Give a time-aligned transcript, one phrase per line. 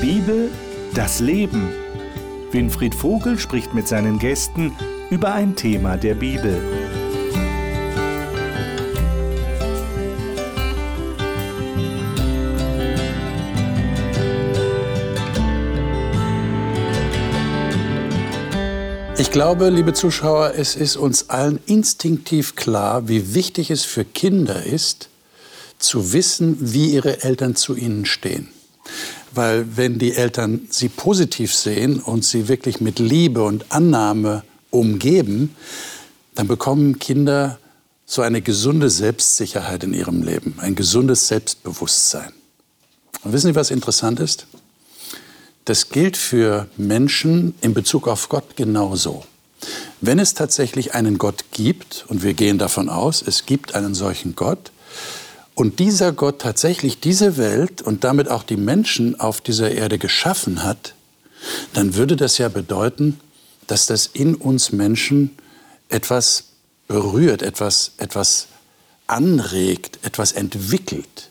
[0.00, 0.48] Bibel,
[0.94, 1.70] das Leben.
[2.52, 4.72] Winfried Vogel spricht mit seinen Gästen
[5.10, 6.56] über ein Thema der Bibel.
[19.18, 24.62] Ich glaube, liebe Zuschauer, es ist uns allen instinktiv klar, wie wichtig es für Kinder
[24.62, 25.08] ist,
[25.80, 28.48] zu wissen, wie ihre Eltern zu ihnen stehen.
[29.34, 35.54] Weil wenn die Eltern sie positiv sehen und sie wirklich mit Liebe und Annahme umgeben,
[36.34, 37.58] dann bekommen Kinder
[38.06, 42.32] so eine gesunde Selbstsicherheit in ihrem Leben, ein gesundes Selbstbewusstsein.
[43.22, 44.46] Und wissen Sie, was interessant ist?
[45.64, 49.24] Das gilt für Menschen in Bezug auf Gott genauso.
[50.00, 54.34] Wenn es tatsächlich einen Gott gibt, und wir gehen davon aus, es gibt einen solchen
[54.34, 54.70] Gott,
[55.58, 60.62] und dieser Gott tatsächlich diese Welt und damit auch die Menschen auf dieser Erde geschaffen
[60.62, 60.94] hat,
[61.72, 63.18] dann würde das ja bedeuten,
[63.66, 65.36] dass das in uns Menschen
[65.88, 66.44] etwas
[66.86, 68.46] berührt, etwas, etwas
[69.08, 71.30] anregt, etwas entwickelt.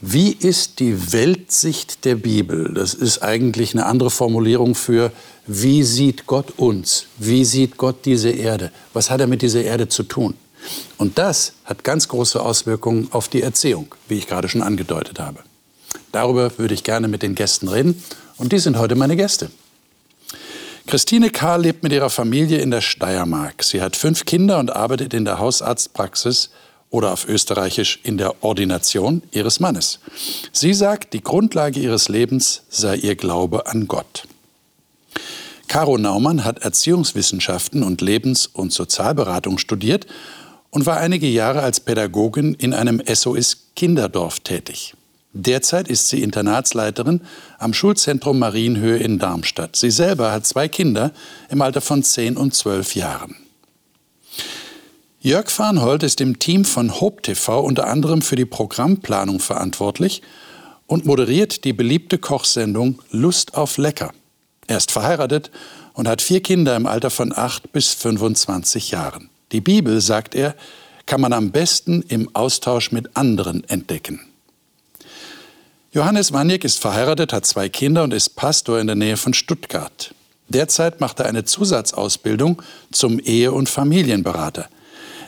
[0.00, 2.74] Wie ist die Weltsicht der Bibel?
[2.74, 5.12] Das ist eigentlich eine andere Formulierung für,
[5.46, 7.06] wie sieht Gott uns?
[7.18, 8.72] Wie sieht Gott diese Erde?
[8.92, 10.34] Was hat er mit dieser Erde zu tun?
[10.96, 15.40] Und das hat ganz große Auswirkungen auf die Erziehung, wie ich gerade schon angedeutet habe.
[16.12, 18.02] Darüber würde ich gerne mit den Gästen reden
[18.36, 19.50] und die sind heute meine Gäste.
[20.86, 21.56] Christine K.
[21.56, 23.62] lebt mit ihrer Familie in der Steiermark.
[23.62, 26.50] Sie hat fünf Kinder und arbeitet in der Hausarztpraxis
[26.90, 30.00] oder auf Österreichisch in der Ordination ihres Mannes.
[30.52, 34.26] Sie sagt, die Grundlage ihres Lebens sei ihr Glaube an Gott.
[35.68, 40.06] Caro Naumann hat Erziehungswissenschaften und Lebens- und Sozialberatung studiert
[40.70, 44.94] und war einige Jahre als Pädagogin in einem SOS Kinderdorf tätig.
[45.32, 47.20] Derzeit ist sie Internatsleiterin
[47.58, 49.76] am Schulzentrum Marienhöhe in Darmstadt.
[49.76, 51.12] Sie selber hat zwei Kinder
[51.50, 53.36] im Alter von 10 und 12 Jahren.
[55.20, 60.22] Jörg Farnhold ist im Team von Hope TV unter anderem für die Programmplanung verantwortlich
[60.86, 64.12] und moderiert die beliebte Kochsendung Lust auf Lecker.
[64.66, 65.50] Er ist verheiratet
[65.92, 69.28] und hat vier Kinder im Alter von 8 bis 25 Jahren.
[69.52, 70.54] Die Bibel, sagt er,
[71.06, 74.20] kann man am besten im Austausch mit anderen entdecken.
[75.90, 80.14] Johannes Maniek ist verheiratet, hat zwei Kinder und ist Pastor in der Nähe von Stuttgart.
[80.48, 84.68] Derzeit macht er eine Zusatzausbildung zum Ehe- und Familienberater.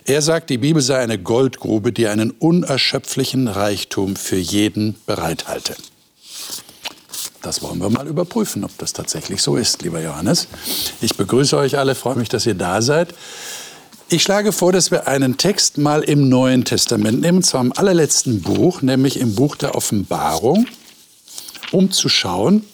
[0.05, 5.77] Er sagt, die Bibel sei eine Goldgrube, die einen unerschöpflichen Reichtum für jeden bereithalte.
[7.43, 10.49] Das wollen wir mal überprüfen, ob das tatsächlich so ist, lieber Johannes.
[11.01, 13.15] Ich begrüße euch alle, freue mich, dass ihr da seid.
[14.13, 17.73] Ich schlage vor, dass wir einen Text mal im Neuen Testament nehmen, und zwar im
[17.73, 20.67] allerletzten Buch, nämlich im Buch der Offenbarung,
[21.71, 22.65] um zu schauen,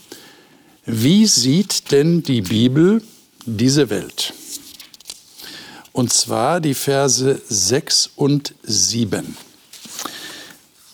[0.87, 3.03] wie sieht denn die Bibel
[3.45, 4.33] diese Welt?
[5.93, 9.37] Und zwar die Verse 6 und 7.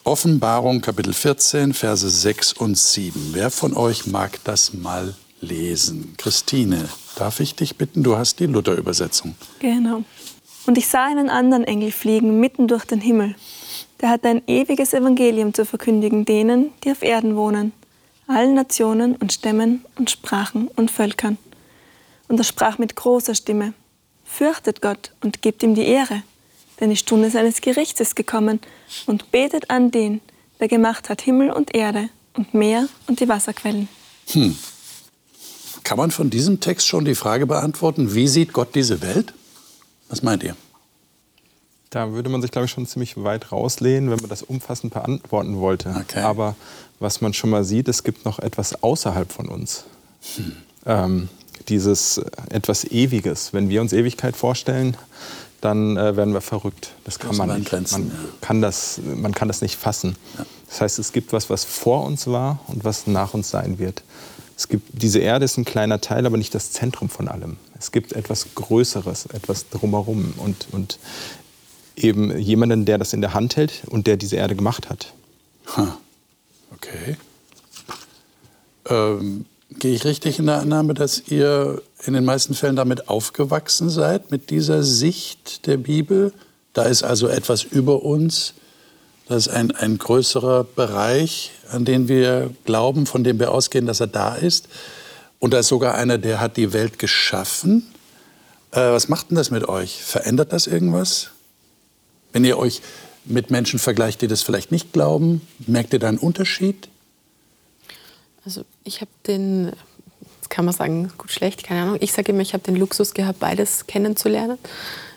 [0.03, 3.31] Offenbarung Kapitel 14, Verse 6 und 7.
[3.31, 6.15] Wer von euch mag das mal lesen?
[6.17, 8.03] Christine, darf ich dich bitten?
[8.03, 9.37] Du hast die Luther-Übersetzung.
[9.61, 10.03] Genau.
[10.67, 13.35] Und ich sah einen anderen Engel fliegen mitten durch den Himmel.
[14.01, 17.73] Der hatte ein ewiges Evangelium zu verkündigen denen, die auf Erden wohnen,
[18.27, 21.39] allen Nationen und Stämmen und Sprachen und Völkern.
[22.29, 23.75] Und er sprach mit großer Stimme,
[24.25, 26.23] Fürchtet Gott und gebt ihm die Ehre,
[26.81, 28.61] denn die Stunde seines Gerichts ist gekommen,
[29.07, 30.21] und betet an den,
[30.59, 33.89] der gemacht hat Himmel und Erde und Meer und die Wasserquellen.
[34.31, 34.57] Hm.
[35.85, 39.35] Kann man von diesem Text schon die Frage beantworten, wie sieht Gott diese Welt?
[40.13, 40.55] Was meint ihr?
[41.89, 45.59] Da würde man sich, glaube ich, schon ziemlich weit rauslehnen, wenn man das umfassend beantworten
[45.59, 45.95] wollte.
[46.01, 46.21] Okay.
[46.21, 46.55] Aber
[47.01, 49.85] was man schon mal sieht, es gibt noch etwas außerhalb von uns.
[50.37, 50.53] Hm.
[50.85, 51.29] Ähm,
[51.69, 52.19] dieses
[52.51, 53.55] etwas Ewiges.
[53.55, 54.99] Wenn wir uns Ewigkeit vorstellen,
[55.63, 56.91] dann äh, werden wir verrückt.
[57.05, 57.73] Das kann man nicht.
[57.73, 60.17] Man, kann das, man kann das nicht fassen.
[60.37, 60.45] Ja.
[60.69, 64.03] Das heißt, es gibt was, was vor uns war und was nach uns sein wird.
[64.59, 67.57] Es gibt, diese Erde ist ein kleiner Teil, aber nicht das Zentrum von allem.
[67.83, 71.01] Es gibt etwas Größeres, etwas drumherum und, und
[71.97, 75.13] eben jemanden, der das in der Hand hält und der diese Erde gemacht hat.
[75.77, 75.99] Ha.
[76.77, 77.17] Okay.
[78.89, 83.91] Ähm, gehe ich richtig in der Annahme, dass ihr in den meisten Fällen damit aufgewachsen
[83.91, 86.33] seid, mit dieser Sicht der Bibel?
[86.75, 88.55] Da ist also etwas über uns,
[89.27, 93.99] das ist ein, ein größerer Bereich, an den wir glauben, von dem wir ausgehen, dass
[93.99, 94.69] er da ist.
[95.43, 97.93] Und da ist sogar einer, der hat die Welt geschaffen.
[98.71, 100.01] Äh, was macht denn das mit euch?
[100.01, 101.31] Verändert das irgendwas?
[102.33, 102.81] Wenn ihr euch
[103.25, 106.89] mit Menschen vergleicht, die das vielleicht nicht glauben, merkt ihr da einen Unterschied?
[108.45, 109.73] Also ich habe den,
[110.49, 111.97] kann man sagen, gut, schlecht, keine Ahnung.
[111.99, 114.59] Ich sage immer, ich habe den Luxus gehabt, beides kennenzulernen.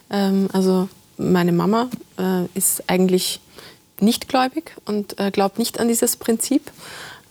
[0.10, 3.42] Ähm, also meine Mama äh, ist eigentlich
[4.00, 6.72] nicht gläubig und äh, glaubt nicht an dieses Prinzip.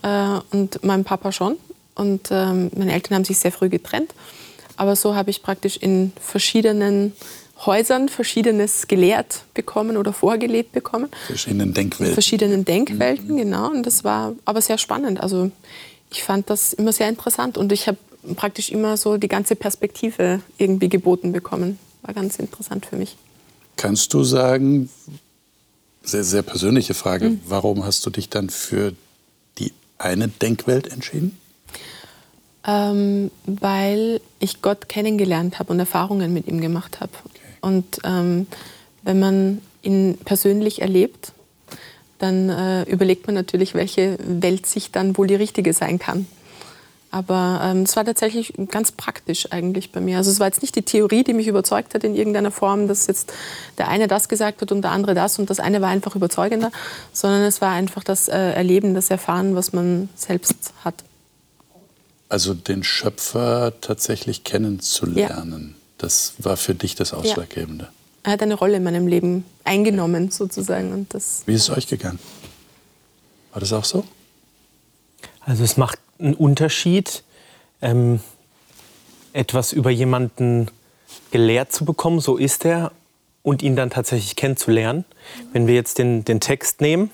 [0.03, 1.57] Äh, und mein Papa schon.
[1.95, 4.15] Und ähm, meine Eltern haben sich sehr früh getrennt.
[4.77, 7.13] Aber so habe ich praktisch in verschiedenen
[7.65, 11.09] Häusern Verschiedenes gelehrt bekommen oder vorgelebt bekommen.
[11.27, 12.15] Verschiedenen Denkwelten.
[12.15, 13.37] Verschiedenen Denkwelten, mhm.
[13.37, 13.71] genau.
[13.71, 15.21] Und das war aber sehr spannend.
[15.21, 15.51] Also
[16.11, 17.99] ich fand das immer sehr interessant und ich habe
[18.37, 21.79] praktisch immer so die ganze Perspektive irgendwie geboten bekommen.
[22.03, 23.17] War ganz interessant für mich.
[23.77, 24.89] Kannst du sagen,
[26.03, 27.41] sehr, sehr persönliche Frage, mhm.
[27.47, 28.93] warum hast du dich dann für
[29.59, 31.39] die eine Denkwelt entschieden?
[32.67, 37.13] Ähm, weil ich Gott kennengelernt habe und Erfahrungen mit ihm gemacht habe.
[37.25, 37.41] Okay.
[37.61, 38.47] Und ähm,
[39.03, 41.33] wenn man ihn persönlich erlebt,
[42.19, 46.27] dann äh, überlegt man natürlich, welche Welt sich dann wohl die richtige sein kann.
[47.15, 50.17] Aber ähm, es war tatsächlich ganz praktisch eigentlich bei mir.
[50.17, 53.07] Also es war jetzt nicht die Theorie, die mich überzeugt hat in irgendeiner Form, dass
[53.07, 53.33] jetzt
[53.79, 56.73] der eine das gesagt hat und der andere das und das eine war einfach überzeugender,
[57.13, 61.05] sondern es war einfach das äh, Erleben, das Erfahren, was man selbst hat.
[62.35, 65.77] Also den Schöpfer tatsächlich kennenzulernen.
[65.77, 65.83] Ja.
[65.99, 67.85] Das war für dich das Ausschlaggebende.
[67.85, 67.91] Ja.
[68.25, 70.93] Er hat eine Rolle in meinem Leben eingenommen, sozusagen.
[70.93, 72.19] Und das, Wie ist es euch gegangen?
[73.53, 74.03] War das auch so?
[75.43, 77.23] Also es macht einen Unterschied,
[77.81, 78.19] ähm,
[79.33, 80.73] etwas über jemanden
[81.31, 82.91] gelehrt zu bekommen, so ist er,
[83.45, 85.05] und ihn dann tatsächlich kennenzulernen.
[85.53, 87.13] Wenn wir jetzt den, den Text nehmen,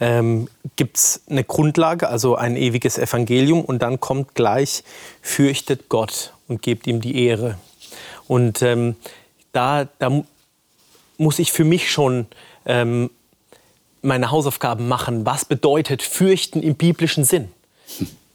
[0.00, 4.84] ähm, gibt es eine Grundlage, also ein ewiges Evangelium, und dann kommt gleich,
[5.22, 7.58] fürchtet Gott und gebt ihm die Ehre.
[8.28, 8.96] Und ähm,
[9.52, 10.22] da, da
[11.18, 12.26] muss ich für mich schon
[12.66, 13.10] ähm,
[14.02, 15.26] meine Hausaufgaben machen.
[15.26, 17.48] Was bedeutet fürchten im biblischen Sinn?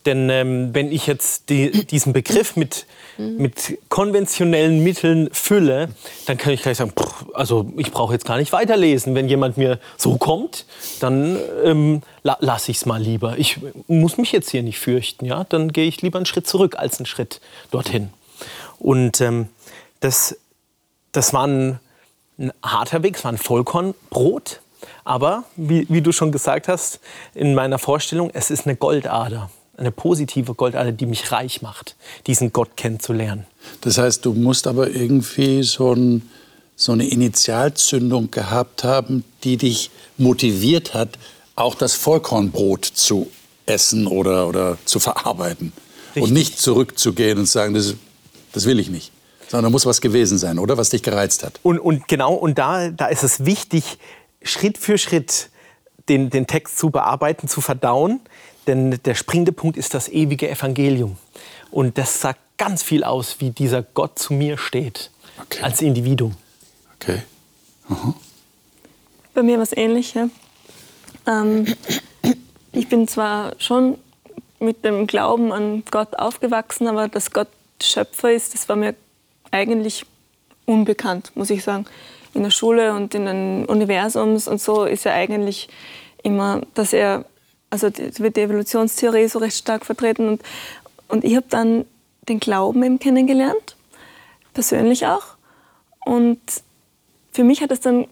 [0.06, 2.86] Denn ähm, wenn ich jetzt die, diesen Begriff mit,
[3.18, 5.90] mit konventionellen Mitteln fülle,
[6.26, 9.14] dann kann ich gleich sagen, pff, also ich brauche jetzt gar nicht weiterlesen.
[9.14, 10.66] Wenn jemand mir so kommt,
[11.00, 13.38] dann ähm, la lasse ich es mal lieber.
[13.38, 15.24] Ich muss mich jetzt hier nicht fürchten.
[15.24, 15.44] Ja?
[15.44, 17.40] Dann gehe ich lieber einen Schritt zurück als einen Schritt
[17.70, 18.10] dorthin.
[18.78, 19.48] Und ähm,
[20.00, 20.36] das,
[21.12, 21.78] das war ein,
[22.38, 24.60] ein harter Weg, es war ein Vollkornbrot.
[25.04, 27.00] Aber wie, wie, du schon gesagt hast,
[27.34, 31.96] in meiner Vorstellung, es ist eine Goldader, eine positive Goldader, die mich reich macht,
[32.26, 33.46] diesen Gott kennenzulernen.
[33.80, 36.28] Das heißt, du musst aber irgendwie so, ein,
[36.76, 41.18] so eine Initialzündung gehabt haben, die dich motiviert hat,
[41.56, 43.30] auch das Vollkornbrot zu
[43.66, 45.72] essen oder, oder zu verarbeiten.
[46.08, 46.22] Richtig.
[46.22, 47.94] Und nicht zurückzugehen und sagen, das,
[48.52, 49.12] das will ich nicht
[49.52, 50.78] sondern da muss was gewesen sein, oder?
[50.78, 51.60] Was dich gereizt hat.
[51.62, 53.98] Und, und genau, und da, da ist es wichtig,
[54.42, 55.50] Schritt für Schritt
[56.08, 58.20] den, den Text zu bearbeiten, zu verdauen.
[58.66, 61.16] Denn der springende Punkt ist das ewige Evangelium.
[61.70, 65.10] Und das sagt ganz viel aus, wie dieser Gott zu mir steht,
[65.40, 65.62] okay.
[65.62, 66.34] als Individuum.
[67.00, 67.22] Okay.
[67.88, 68.14] Aha.
[69.34, 70.14] Bei mir war es ähnlich.
[70.14, 70.28] Ja.
[71.26, 71.66] Ähm,
[72.72, 73.98] ich bin zwar schon
[74.60, 77.48] mit dem Glauben an Gott aufgewachsen, aber dass Gott
[77.82, 78.94] Schöpfer ist, das war mir
[79.50, 80.06] eigentlich
[80.66, 81.86] unbekannt, muss ich sagen.
[82.34, 85.68] In der Schule und in den Universums und so ist ja eigentlich
[86.22, 87.24] immer, dass er,
[87.70, 90.42] also wird die Evolutionstheorie so recht stark vertreten und,
[91.08, 91.84] und ich habe dann
[92.28, 93.76] den Glauben eben kennengelernt,
[94.54, 95.36] persönlich auch.
[96.04, 96.40] Und
[97.32, 98.06] für mich hat es dann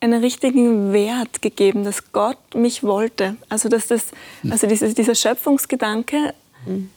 [0.00, 3.36] einen richtigen Wert gegeben, dass Gott mich wollte.
[3.48, 4.08] Also, dass das,
[4.48, 6.34] also dieses, dieser Schöpfungsgedanke
[6.66, 6.90] mhm.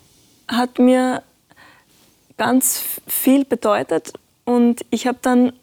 [0.47, 1.23] hat mir
[2.37, 4.13] ganz viel bedeutet.
[4.45, 5.53] Und ich habe dann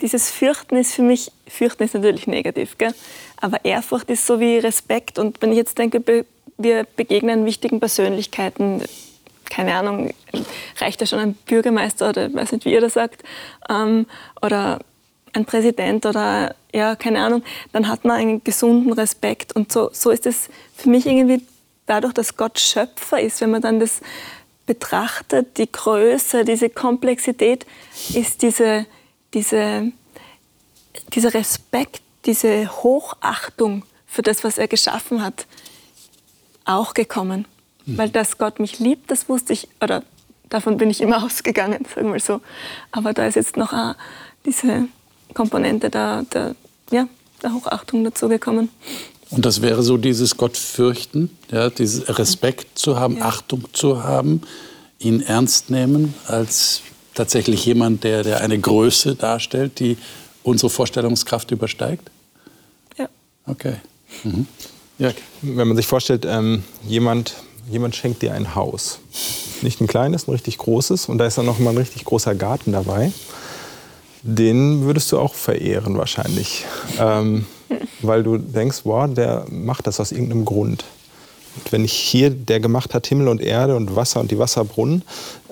[0.00, 2.94] dieses Fürchten ist für mich, Fürchten ist natürlich negativ, gell?
[3.40, 5.18] aber Ehrfurcht ist so wie Respekt.
[5.18, 6.02] Und wenn ich jetzt denke,
[6.58, 8.82] wir begegnen wichtigen Persönlichkeiten,
[9.50, 10.12] keine Ahnung,
[10.78, 13.22] reicht ja schon ein Bürgermeister oder weiß nicht, wie ihr das sagt,
[13.68, 14.06] ähm,
[14.42, 14.80] oder
[15.32, 19.54] ein Präsident oder ja, keine Ahnung, dann hat man einen gesunden Respekt.
[19.54, 21.42] Und so, so ist es für mich irgendwie
[21.86, 24.00] dadurch, dass Gott Schöpfer ist, wenn man dann das
[24.66, 27.66] betrachtet, die Größe, diese Komplexität,
[28.14, 28.86] ist diese,
[29.34, 29.92] diese,
[31.14, 35.46] dieser Respekt, diese Hochachtung für das, was er geschaffen hat,
[36.64, 37.46] auch gekommen.
[37.84, 37.98] Mhm.
[37.98, 40.02] Weil dass Gott mich liebt, das wusste ich, oder
[40.48, 42.40] davon bin ich immer ausgegangen, sagen wir so.
[42.92, 43.94] Aber da ist jetzt noch äh,
[44.44, 44.88] diese
[45.34, 46.54] Komponente der, der,
[46.90, 47.08] ja,
[47.42, 48.70] der Hochachtung dazugekommen.
[49.30, 53.26] Und das wäre so dieses Gottfürchten, ja, dieses Respekt zu haben, ja.
[53.26, 54.42] Achtung zu haben,
[54.98, 56.82] ihn ernst nehmen als
[57.16, 59.98] tatsächlich jemand, der, der eine Größe darstellt, die
[60.44, 62.10] unsere Vorstellungskraft übersteigt?
[62.96, 63.08] Ja.
[63.46, 63.76] Okay.
[64.22, 64.46] Mhm.
[64.98, 65.10] Ja.
[65.42, 67.34] Wenn man sich vorstellt, ähm, jemand
[67.70, 69.00] jemand schenkt dir ein Haus.
[69.62, 71.08] Nicht ein kleines, ein richtig großes.
[71.08, 73.12] Und da ist dann noch mal ein richtig großer Garten dabei.
[74.22, 76.64] Den würdest du auch verehren wahrscheinlich.
[76.98, 77.46] Ähm,
[78.00, 80.84] weil du denkst, wow, der macht das aus irgendeinem Grund.
[81.56, 85.02] Und wenn ich hier, der gemacht hat Himmel und Erde und Wasser und die Wasserbrunnen,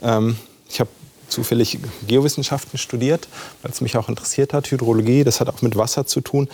[0.02, 0.36] ähm,
[0.68, 0.90] ich habe
[1.28, 3.28] zufällig Geowissenschaften studiert,
[3.62, 6.48] weil es mich auch interessiert hat, Hydrologie, das hat auch mit Wasser zu tun.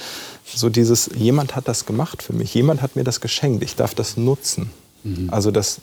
[0.44, 3.94] So dieses, jemand hat das gemacht für mich, jemand hat mir das geschenkt, ich darf
[3.94, 4.70] das nutzen.
[5.04, 5.28] Mhm.
[5.30, 5.80] Also das,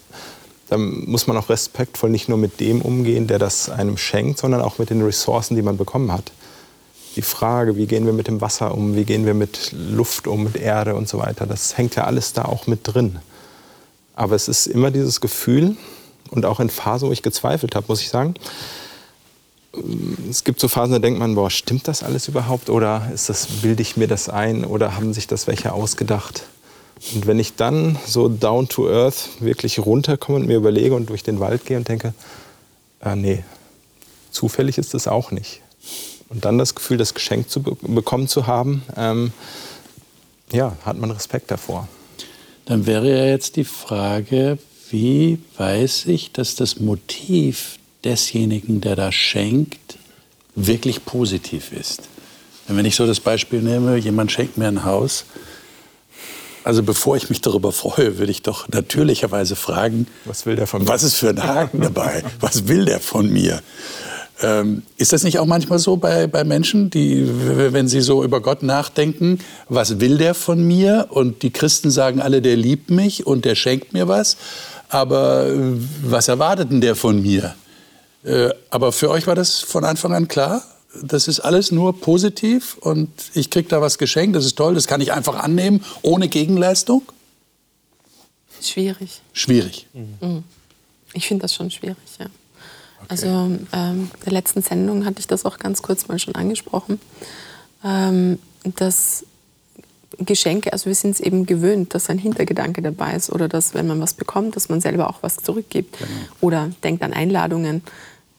[0.69, 4.61] da muss man auch respektvoll nicht nur mit dem umgehen, der das einem schenkt, sondern
[4.61, 6.31] auch mit den Ressourcen, die man bekommen hat.
[7.15, 10.43] Die Frage, wie gehen wir mit dem Wasser um, wie gehen wir mit Luft um,
[10.43, 13.19] mit Erde und so weiter, das hängt ja alles da auch mit drin.
[14.15, 15.77] Aber es ist immer dieses Gefühl,
[16.29, 18.35] und auch in Phasen, wo ich gezweifelt habe, muss ich sagen,
[20.29, 22.69] es gibt so Phasen, da denkt man, boah, stimmt das alles überhaupt?
[22.69, 24.65] Oder ist das, bilde ich mir das ein?
[24.65, 26.43] Oder haben sich das welche ausgedacht?
[27.13, 31.23] Und wenn ich dann so down to earth wirklich runterkomme und mir überlege und durch
[31.23, 32.13] den Wald gehe und denke,
[33.01, 33.43] äh, nee,
[34.31, 35.61] zufällig ist das auch nicht.
[36.29, 39.31] Und dann das Gefühl, das Geschenk zu be bekommen zu haben, ähm,
[40.51, 41.87] ja, hat man Respekt davor.
[42.65, 44.57] Dann wäre ja jetzt die Frage,
[44.91, 49.97] wie weiß ich, dass das Motiv desjenigen, der da schenkt,
[50.55, 52.03] wirklich positiv ist?
[52.67, 55.25] Wenn ich so das Beispiel nehme, jemand schenkt mir ein Haus,
[56.67, 60.81] also bevor ich mich darüber freue, würde ich doch natürlicherweise fragen, was will der von
[60.81, 60.89] mir?
[60.89, 62.25] Was ist für ein Haken dabei?
[62.41, 63.61] Was will der von mir?
[64.41, 67.25] Ähm, ist das nicht auch manchmal so bei, bei Menschen, die,
[67.71, 69.39] wenn sie so über Gott nachdenken,
[69.69, 71.07] was will der von mir?
[71.09, 74.35] Und die Christen sagen alle, der liebt mich und der schenkt mir was.
[74.89, 77.55] Aber äh, was erwartet denn der von mir?
[78.23, 80.63] Äh, aber für euch war das von Anfang an klar?
[81.01, 84.87] Das ist alles nur positiv und ich kriege da was geschenkt, das ist toll, das
[84.87, 87.03] kann ich einfach annehmen, ohne Gegenleistung?
[88.61, 89.21] Schwierig.
[89.33, 89.87] Schwierig.
[89.93, 90.43] Mhm.
[91.13, 92.25] Ich finde das schon schwierig, ja.
[92.25, 93.05] Okay.
[93.09, 93.27] Also
[93.73, 96.99] ähm, der letzten Sendung hatte ich das auch ganz kurz mal schon angesprochen,
[97.83, 99.23] ähm, dass
[100.19, 103.87] Geschenke, also wir sind es eben gewöhnt, dass ein Hintergedanke dabei ist oder dass, wenn
[103.87, 105.97] man was bekommt, dass man selber auch was zurückgibt.
[105.97, 106.09] Genau.
[106.41, 107.83] Oder denkt an Einladungen.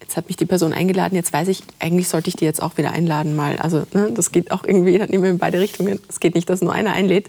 [0.00, 2.78] Jetzt hat mich die Person eingeladen, jetzt weiß ich, eigentlich sollte ich die jetzt auch
[2.78, 3.58] wieder einladen mal.
[3.58, 6.00] Also ne, das geht auch irgendwie dann immer in beide Richtungen.
[6.08, 7.26] Es geht nicht, dass nur einer einlädt.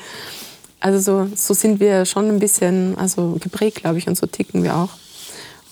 [0.79, 4.63] Also so, so sind wir schon ein bisschen also geprägt, glaube ich, und so ticken
[4.63, 4.89] wir auch.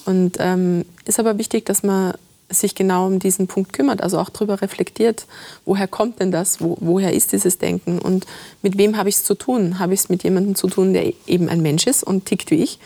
[0.06, 2.14] Und ähm, ist aber wichtig, dass man
[2.50, 5.26] sich genau um diesen Punkt kümmert, also auch darüber reflektiert,
[5.66, 8.26] woher kommt denn das, wo, woher ist dieses Denken und
[8.62, 9.80] mit wem habe ich es zu tun?
[9.80, 12.64] Habe ich es mit jemandem zu tun, der eben ein Mensch ist und tickt wie
[12.64, 12.80] ich?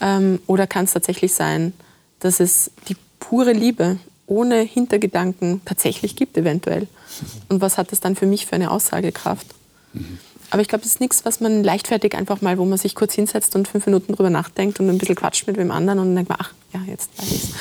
[0.00, 1.74] Ähm, oder kann es tatsächlich sein,
[2.20, 6.88] dass es die pure Liebe ohne Hintergedanken tatsächlich gibt eventuell?
[7.48, 9.46] Und was hat das dann für mich für eine Aussagekraft?
[9.92, 10.18] Mhm.
[10.54, 13.12] Aber ich glaube, das ist nichts, was man leichtfertig einfach mal, wo man sich kurz
[13.12, 16.14] hinsetzt und fünf Minuten drüber nachdenkt und ein bisschen quatscht mit wem anderen und dann
[16.14, 17.54] denkt man, ach ja, jetzt weiß ich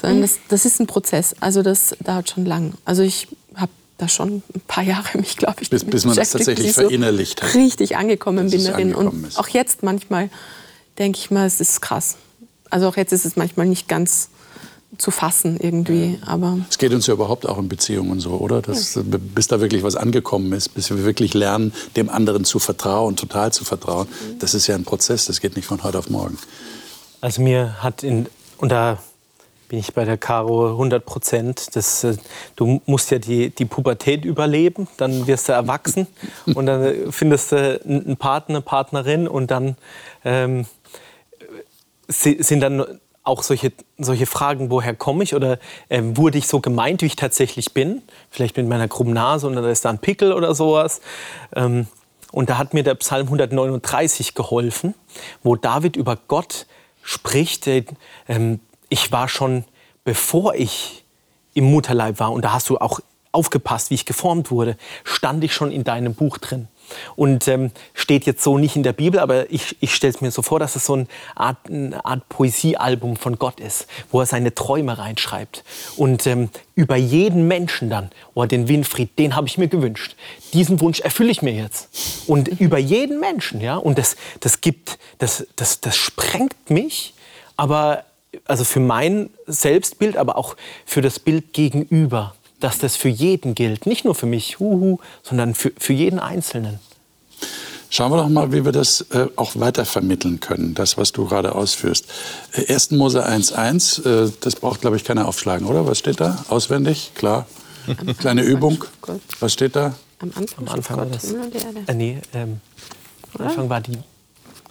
[0.00, 1.34] Sondern das, das ist ein Prozess.
[1.40, 2.74] Also das dauert schon lang.
[2.84, 3.26] Also ich
[3.56, 7.40] habe da schon ein paar Jahre mich, glaube ich, bis, bis man das tatsächlich verinnerlicht
[7.40, 7.56] so hat.
[7.56, 8.94] Richtig angekommen bin darin.
[8.94, 9.36] Und ist.
[9.36, 10.30] auch jetzt manchmal
[11.00, 12.18] denke ich mal, es ist krass.
[12.70, 14.28] Also auch jetzt ist es manchmal nicht ganz
[14.98, 16.18] zu fassen irgendwie.
[16.26, 18.62] Aber es geht uns ja überhaupt auch in Beziehungen so, oder?
[18.62, 19.02] Dass, ja.
[19.04, 23.52] Bis da wirklich was angekommen ist, bis wir wirklich lernen, dem anderen zu vertrauen, total
[23.52, 24.08] zu vertrauen.
[24.08, 24.38] Mhm.
[24.38, 26.38] Das ist ja ein Prozess, das geht nicht von heute auf morgen.
[27.20, 28.26] Also mir hat in,
[28.58, 28.98] und da
[29.68, 31.68] bin ich bei der Caro 100 Prozent.
[31.74, 32.16] Äh,
[32.56, 36.06] du musst ja die, die Pubertät überleben, dann wirst du erwachsen
[36.54, 39.76] und dann äh, findest du einen Partner, eine Partnerin und dann
[40.24, 40.66] ähm,
[42.08, 47.02] sind dann auch solche, solche Fragen, woher komme ich oder äh, wurde ich so gemeint,
[47.02, 48.02] wie ich tatsächlich bin?
[48.30, 51.00] Vielleicht mit meiner krummen Nase und dann ist da ein Pickel oder sowas.
[51.54, 51.86] Ähm,
[52.32, 54.94] und da hat mir der Psalm 139 geholfen,
[55.42, 56.66] wo David über Gott
[57.02, 57.66] spricht.
[57.66, 57.84] Äh,
[58.88, 59.64] ich war schon,
[60.04, 61.04] bevor ich
[61.54, 63.00] im Mutterleib war, und da hast du auch
[63.30, 66.68] aufgepasst, wie ich geformt wurde, stand ich schon in deinem Buch drin.
[67.16, 70.30] Und ähm, steht jetzt so nicht in der Bibel, aber ich, ich stelle es mir
[70.30, 74.26] so vor, dass es so eine Art, eine Art Poesiealbum von Gott ist, wo er
[74.26, 75.64] seine Träume reinschreibt.
[75.96, 80.16] Und ähm, über jeden Menschen dann, oh, den Winfried, den habe ich mir gewünscht.
[80.52, 81.88] Diesen Wunsch erfülle ich mir jetzt.
[82.26, 83.76] Und über jeden Menschen, ja.
[83.76, 87.14] Und das, das gibt, das, das, das sprengt mich,
[87.56, 88.04] aber
[88.46, 93.86] also für mein Selbstbild, aber auch für das Bild gegenüber dass das für jeden gilt.
[93.86, 96.78] Nicht nur für mich, huhu, sondern für, für jeden Einzelnen.
[97.90, 101.26] Schauen wir doch mal, wie wir das äh, auch weiter vermitteln können, das, was du
[101.26, 102.06] gerade ausführst.
[102.68, 102.92] 1.
[102.92, 105.86] Äh, Mose 1.1, äh, das braucht, glaube ich, keiner aufschlagen, oder?
[105.86, 106.42] Was steht da?
[106.48, 107.12] Auswendig?
[107.14, 107.46] Klar.
[108.18, 108.84] Kleine Übung.
[109.40, 109.94] Was steht da?
[110.20, 111.32] Am Anfang, Am Anfang war das.
[111.32, 112.60] Äh, nee, ähm,
[113.34, 113.98] am Anfang war die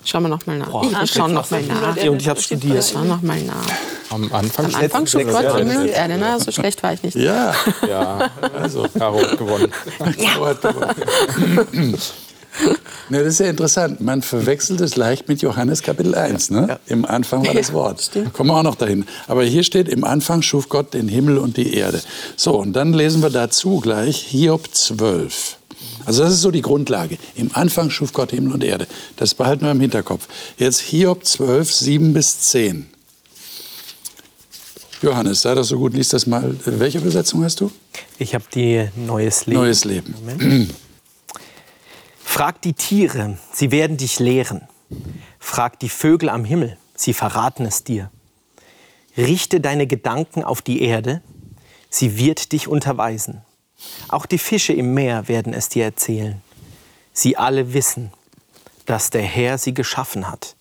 [0.03, 0.69] Schauen wir nochmal nach.
[0.69, 1.95] Boah, ich schaue nochmal nach.
[1.98, 2.89] Und ich habe studiert.
[2.91, 3.67] Schau nochmal nach.
[4.12, 6.18] Am Anfang, Am Anfang schon Gott, Himmel und Erde.
[6.20, 7.15] Na, so schlecht war ich nicht.
[7.15, 7.56] Ja,
[7.88, 9.72] ja also Caro hat gewonnen.
[9.98, 11.98] Caro hat gewonnen.
[13.10, 14.01] Ja, das ist ja interessant.
[14.01, 16.51] Man verwechselt es leicht mit Johannes Kapitel 1.
[16.51, 16.65] Ne?
[16.70, 16.80] Ja.
[16.88, 18.12] Im Anfang war das Wort.
[18.13, 19.06] Ja, Kommen wir auch noch dahin.
[19.27, 22.01] Aber hier steht, im Anfang schuf Gott den Himmel und die Erde.
[22.36, 25.58] So, und dann lesen wir dazu gleich Hiob 12.
[26.06, 27.18] Also das ist so die Grundlage.
[27.36, 28.88] Im Anfang schuf Gott Himmel und Erde.
[29.18, 30.27] Das behalten wir im Hinterkopf.
[30.58, 32.90] Jetzt Hiob 12, 7 bis 10.
[35.01, 36.55] Johannes, sei doch so gut, lies das mal.
[36.65, 37.72] Welche Übersetzung hast du?
[38.20, 39.60] Ich habe die Neues Leben.
[39.60, 40.70] Neues Leben.
[42.24, 44.62] Frag die Tiere, sie werden dich lehren.
[45.39, 48.12] Frag die Vögel am Himmel, sie verraten es dir.
[49.17, 51.22] Richte deine Gedanken auf die Erde,
[51.89, 53.41] sie wird dich unterweisen.
[54.08, 56.41] Auch die Fische im Meer werden es dir erzählen.
[57.12, 58.12] Sie alle wissen,
[58.86, 60.55] dass der Herr sie geschaffen hat.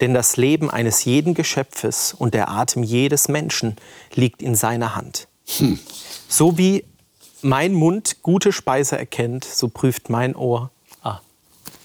[0.00, 3.76] Denn das Leben eines jeden Geschöpfes und der Atem jedes Menschen
[4.14, 5.28] liegt in seiner Hand.
[5.58, 5.78] Hm.
[6.28, 6.84] So wie
[7.42, 10.70] mein Mund gute Speise erkennt, so prüft mein Ohr.
[11.02, 11.20] Ah,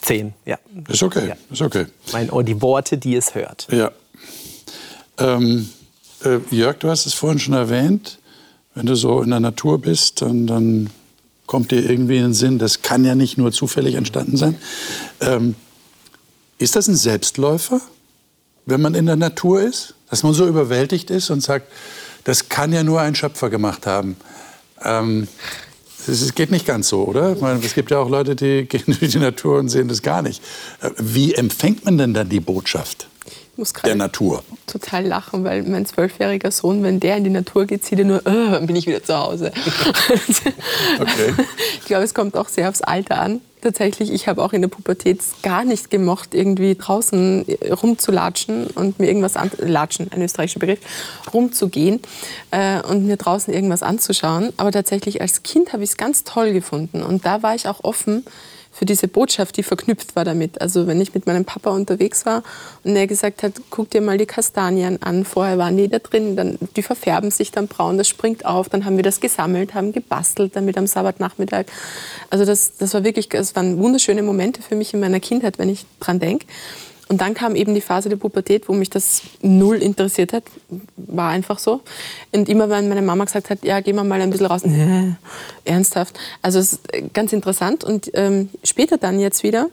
[0.02, 0.58] zehn, ja.
[0.88, 1.36] Ist okay, ja.
[1.50, 1.86] ist okay.
[2.12, 3.68] Mein Ohr, die Worte, die es hört.
[3.72, 3.92] Ja.
[5.18, 5.70] Ähm,
[6.24, 8.20] äh, Jörg, du hast es vorhin schon erwähnt.
[8.74, 10.90] Wenn du so in der Natur bist, dann, dann
[11.46, 14.58] kommt dir irgendwie in den Sinn, das kann ja nicht nur zufällig entstanden sein.
[15.22, 15.56] Ähm,
[16.58, 17.82] ist das ein Selbstläufer,
[18.66, 19.96] wenn man in der Natur ist?
[20.10, 21.68] Dass man so überwältigt ist und sagt,
[22.24, 24.16] das kann ja nur ein Schöpfer gemacht haben.
[24.84, 25.28] Ähm,
[26.08, 27.36] es geht nicht ganz so, oder?
[27.36, 30.22] Meine, es gibt ja auch Leute, die gehen durch die Natur und sehen das gar
[30.22, 30.42] nicht.
[30.82, 33.08] Äh, wie empfängt man denn dann die Botschaft?
[33.58, 34.44] Muss der Natur.
[34.68, 38.22] total lachen, weil mein zwölfjähriger Sohn, wenn der in die Natur geht, sieht er nur,
[38.26, 39.52] oh, dann bin ich wieder zu Hause.
[41.00, 41.34] okay.
[41.80, 43.42] Ich glaube, es kommt auch sehr aufs Alter an.
[43.62, 47.46] Tatsächlich, ich habe auch in der Pubertät gar nicht gemocht, irgendwie draußen
[47.82, 50.80] rumzulatschen und mir irgendwas an, latschen, ein österreichischer Begriff,
[51.34, 52.00] rumzugehen
[52.52, 54.54] äh, und mir draußen irgendwas anzuschauen.
[54.58, 57.84] Aber tatsächlich als Kind habe ich es ganz toll gefunden und da war ich auch
[57.84, 58.26] offen
[58.76, 60.60] für diese Botschaft, die verknüpft war damit.
[60.60, 62.44] Also wenn ich mit meinem Papa unterwegs war
[62.84, 66.36] und er gesagt hat, guck dir mal die Kastanien an, vorher waren die da drin,
[66.36, 69.94] dann, die verfärben sich dann braun, das springt auf, dann haben wir das gesammelt, haben
[69.94, 71.68] gebastelt damit am Sabbatnachmittag.
[72.30, 75.70] Also das, das war wirklich, das waren wunderschöne Momente für mich in meiner Kindheit, wenn
[75.70, 76.46] ich dran denke.
[77.08, 80.44] Und dann kam eben die Phase der Pubertät, wo mich das null interessiert hat.
[80.98, 81.82] War einfach so.
[82.32, 84.66] Und immer wenn meine Mama gesagt hat, ja, gehen wir mal ein bisschen raus.
[84.66, 85.14] Nee,
[85.66, 86.18] ernsthaft.
[86.42, 87.84] Also es ist ganz interessant.
[87.84, 89.70] Und ähm, später dann jetzt wieder,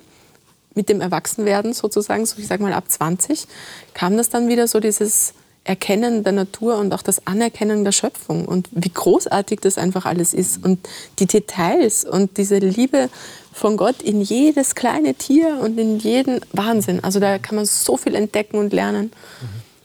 [0.75, 3.47] mit dem Erwachsenwerden sozusagen, so ich sag mal ab 20,
[3.95, 8.47] kam das dann wieder so dieses Erkennen der Natur und auch das Anerkennen der Schöpfung
[8.47, 10.89] und wie großartig das einfach alles ist und
[11.21, 13.11] die Details und diese Liebe
[13.53, 17.03] von Gott in jedes kleine Tier und in jeden Wahnsinn.
[17.05, 19.13] Also da kann man so viel entdecken und lernen.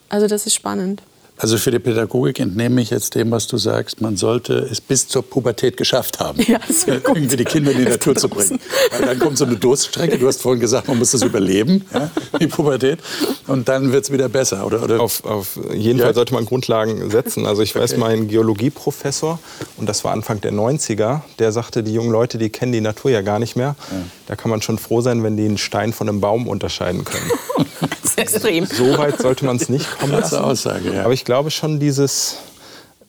[0.09, 1.01] Also das ist spannend.
[1.37, 5.07] Also für die Pädagogik entnehme ich jetzt dem, was du sagst, man sollte es bis
[5.07, 8.59] zur Pubertät geschafft haben, ja, irgendwie die Kinder in die Natur zu bringen.
[8.91, 12.09] Weil dann kommt so eine Durststrecke, du hast vorhin gesagt, man muss das überleben, ja,
[12.39, 12.99] die Pubertät,
[13.45, 14.65] und dann wird es wieder besser.
[14.65, 14.99] Oder, oder?
[14.99, 16.05] Auf, auf jeden ja.
[16.05, 17.45] Fall sollte man Grundlagen setzen.
[17.45, 17.99] Also ich weiß, okay.
[17.99, 19.39] mein Geologieprofessor,
[19.77, 23.11] und das war Anfang der 90er, der sagte, die jungen Leute, die kennen die Natur
[23.11, 23.75] ja gar nicht mehr.
[23.91, 23.97] Ja.
[24.27, 27.31] Da kann man schon froh sein, wenn die einen Stein von einem Baum unterscheiden können.
[28.17, 28.65] das ist extrem.
[28.65, 30.37] So weit sollte man es nicht kommen lassen.
[30.37, 31.03] Aussage, ja.
[31.03, 32.37] Aber ich glaube schon dieses,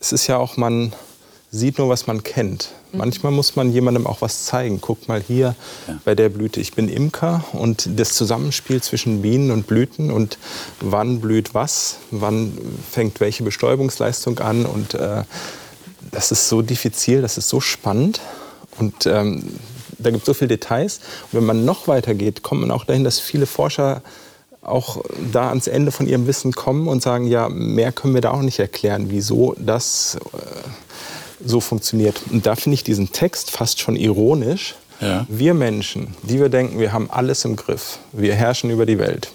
[0.00, 0.92] es ist ja auch, man
[1.50, 2.68] sieht nur, was man kennt.
[2.92, 2.98] Mhm.
[2.98, 4.80] Manchmal muss man jemandem auch was zeigen.
[4.80, 5.54] Guck mal hier
[5.86, 5.98] ja.
[6.04, 6.60] bei der Blüte.
[6.60, 10.38] Ich bin Imker und das Zusammenspiel zwischen Bienen und Blüten und
[10.80, 12.56] wann blüht was, wann
[12.90, 15.24] fängt welche Bestäubungsleistung an und äh,
[16.10, 18.20] das ist so diffizil, das ist so spannend
[18.78, 19.58] und ähm,
[19.98, 21.00] da gibt es so viele Details.
[21.24, 24.02] Und wenn man noch weiter geht, kommt man auch dahin, dass viele Forscher
[24.62, 28.32] auch da ans Ende von ihrem Wissen kommen und sagen, ja, mehr können wir da
[28.32, 30.38] auch nicht erklären, wieso das äh,
[31.44, 32.20] so funktioniert.
[32.30, 34.74] Und da finde ich diesen Text fast schon ironisch.
[35.00, 35.26] Ja.
[35.28, 39.30] Wir Menschen, die wir denken, wir haben alles im Griff, wir herrschen über die Welt.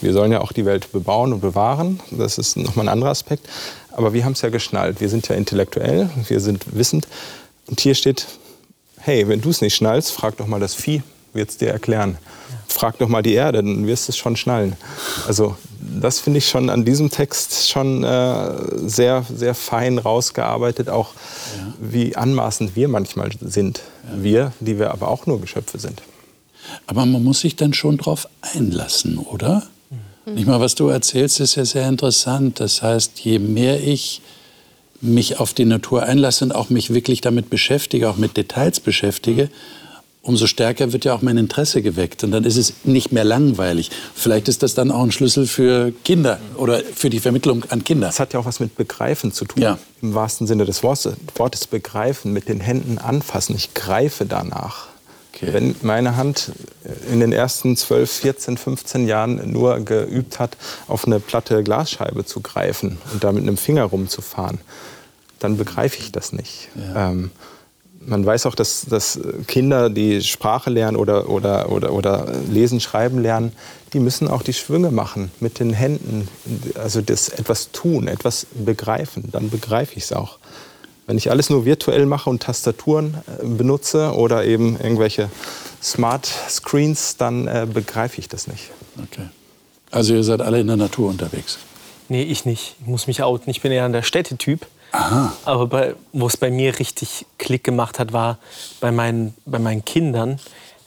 [0.00, 3.48] Wir sollen ja auch die Welt bebauen und bewahren, das ist nochmal ein anderer Aspekt.
[3.92, 7.06] Aber wir haben es ja geschnallt, wir sind ja intellektuell, wir sind wissend.
[7.66, 8.26] Und hier steht,
[8.98, 12.18] hey, wenn du es nicht schnallst, frag doch mal das Vieh, wird es dir erklären.
[12.74, 14.74] Frag doch mal die Erde, dann wirst du es schon schnallen.
[15.28, 15.56] Also
[16.00, 18.50] das finde ich schon an diesem Text schon äh,
[18.88, 21.10] sehr, sehr fein rausgearbeitet, auch
[21.56, 21.72] ja.
[21.78, 23.80] wie anmaßend wir manchmal sind.
[24.10, 24.22] Ja.
[24.22, 26.02] Wir, die wir aber auch nur Geschöpfe sind.
[26.88, 29.62] Aber man muss sich dann schon darauf einlassen, oder?
[30.26, 30.34] Mhm.
[30.34, 32.58] Nicht mal, was du erzählst, ist ja sehr interessant.
[32.58, 34.20] Das heißt, je mehr ich
[35.00, 39.48] mich auf die Natur einlasse und auch mich wirklich damit beschäftige, auch mit Details beschäftige,
[40.24, 43.90] umso stärker wird ja auch mein Interesse geweckt und dann ist es nicht mehr langweilig.
[44.14, 48.08] Vielleicht ist das dann auch ein Schlüssel für Kinder oder für die Vermittlung an Kinder.
[48.08, 49.62] Das hat ja auch was mit Begreifen zu tun.
[49.62, 49.78] Ja.
[50.02, 53.54] Im wahrsten Sinne des Wortes begreifen, mit den Händen anfassen.
[53.54, 54.88] Ich greife danach.
[55.34, 55.52] Okay.
[55.52, 56.52] Wenn meine Hand
[57.10, 60.56] in den ersten 12, 14, 15 Jahren nur geübt hat,
[60.86, 64.58] auf eine platte Glasscheibe zu greifen und da mit einem Finger rumzufahren,
[65.40, 66.68] dann begreife ich das nicht.
[66.76, 67.10] Ja.
[67.10, 67.30] Ähm,
[68.06, 73.20] man weiß auch, dass, dass Kinder, die Sprache lernen oder, oder, oder, oder lesen, schreiben
[73.20, 73.52] lernen,
[73.92, 76.28] die müssen auch die Schwünge machen mit den Händen.
[76.74, 79.28] Also das etwas tun, etwas begreifen.
[79.32, 80.38] Dann begreife ich es auch.
[81.06, 85.30] Wenn ich alles nur virtuell mache und Tastaturen äh, benutze oder eben irgendwelche
[85.82, 88.70] Smart Screens, dann äh, begreife ich das nicht.
[89.02, 89.28] Okay.
[89.90, 91.58] Also ihr seid alle in der Natur unterwegs?
[92.08, 92.76] Nee, ich nicht.
[92.80, 93.50] Ich muss mich outen.
[93.50, 94.66] Ich bin eher der Städtetyp.
[94.94, 95.32] Aha.
[95.44, 98.38] Aber wo es bei mir richtig Klick gemacht hat, war
[98.80, 100.38] bei meinen, bei meinen Kindern,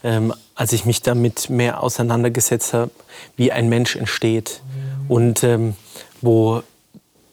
[0.01, 2.91] ähm, als ich mich damit mehr auseinandergesetzt habe,
[3.35, 4.61] wie ein Mensch entsteht.
[5.09, 5.75] Und ähm,
[6.21, 6.63] wo,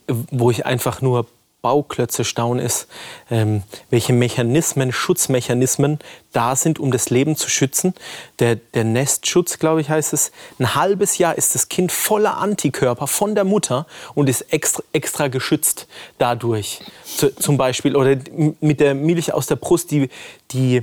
[0.08, 1.26] wo ich einfach nur
[1.64, 2.88] Bauklötze staunen ist,
[3.30, 5.98] ähm, welche Mechanismen, Schutzmechanismen
[6.30, 7.94] da sind, um das Leben zu schützen.
[8.38, 10.30] Der, der Nestschutz, glaube ich, heißt es.
[10.58, 15.28] Ein halbes Jahr ist das Kind voller Antikörper von der Mutter und ist extra, extra
[15.28, 16.80] geschützt dadurch.
[17.02, 18.18] Z zum Beispiel, oder
[18.60, 20.10] mit der Milch aus der Brust, die,
[20.50, 20.82] die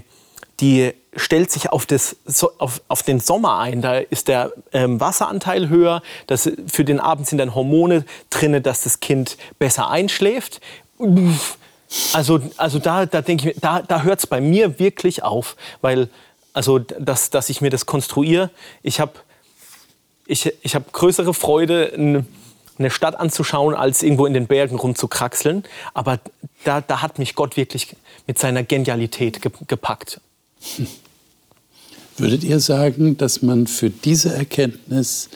[0.61, 2.15] die stellt sich auf, das,
[2.57, 3.81] auf, auf den Sommer ein.
[3.81, 6.01] Da ist der ähm, Wasseranteil höher.
[6.27, 10.61] Das, für den Abend sind dann Hormone drin, dass das Kind besser einschläft.
[12.13, 16.09] Also, also da, da denke ich, da, da hört es bei mir wirklich auf, weil
[16.53, 18.49] also dass, dass ich mir das konstruiere.
[18.83, 19.13] Ich habe
[20.25, 22.25] ich, ich hab größere Freude,
[22.77, 25.63] eine Stadt anzuschauen, als irgendwo in den Bergen rumzukraxeln.
[25.93, 26.19] Aber
[26.63, 27.95] da, da hat mich Gott wirklich
[28.27, 30.21] mit seiner Genialität gepackt.
[32.17, 35.29] Würdet ihr sagen, dass man für diese Erkenntnis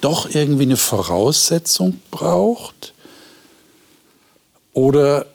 [0.00, 2.94] doch irgendwie eine Voraussetzung braucht?
[4.72, 5.26] Oder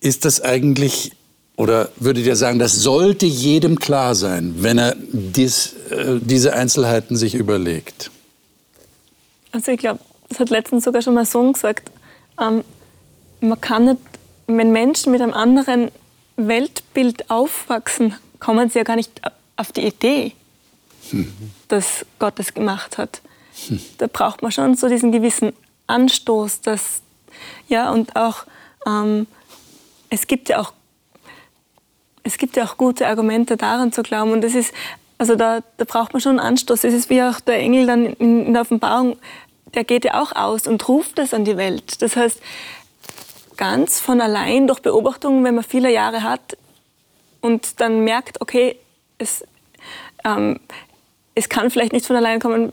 [0.00, 1.12] ist das eigentlich,
[1.56, 7.16] oder würdet ihr sagen, das sollte jedem klar sein, wenn er dies, äh, diese Einzelheiten
[7.16, 8.10] sich überlegt?
[9.52, 11.90] Also ich glaube, das hat letztens sogar schon mal so gesagt,
[12.40, 12.64] ähm,
[13.40, 13.98] man kann nicht,
[14.46, 15.90] wenn Menschen mit einem anderen
[16.36, 18.14] Weltbild aufwachsen,
[18.44, 19.10] kommen sie ja gar nicht
[19.56, 20.32] auf die Idee,
[21.10, 21.32] hm.
[21.68, 23.22] dass Gott es gemacht hat.
[23.68, 23.80] Hm.
[23.96, 25.54] Da braucht man schon so diesen gewissen
[25.86, 27.00] Anstoß, dass,
[27.68, 28.44] ja, und auch,
[28.86, 29.26] ähm,
[30.10, 30.74] es gibt ja auch,
[32.22, 34.74] es gibt ja auch gute Argumente daran zu glauben und das ist,
[35.16, 36.84] also da, da braucht man schon einen Anstoß.
[36.84, 39.16] Es ist wie auch der Engel dann in, in der Offenbarung,
[39.74, 42.02] der geht ja auch aus und ruft es an die Welt.
[42.02, 42.40] Das heißt,
[43.56, 46.58] ganz von allein durch Beobachtungen, wenn man viele Jahre hat,
[47.44, 48.76] und dann merkt, okay,
[49.18, 49.44] es,
[50.24, 50.60] ähm,
[51.34, 52.72] es kann vielleicht nicht von allein kommen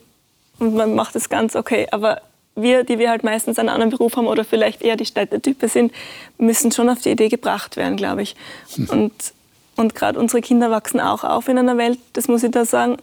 [0.59, 1.87] und man macht es ganz okay.
[1.91, 2.21] Aber
[2.55, 5.91] wir, die wir halt meistens einen anderen Beruf haben oder vielleicht eher die Städtetype sind,
[6.37, 8.37] müssen schon auf die Idee gebracht werden, glaube ich.
[8.75, 8.89] Hm.
[8.89, 9.13] Und,
[9.75, 12.95] und gerade unsere Kinder wachsen auch auf in einer Welt, das muss ich da sagen,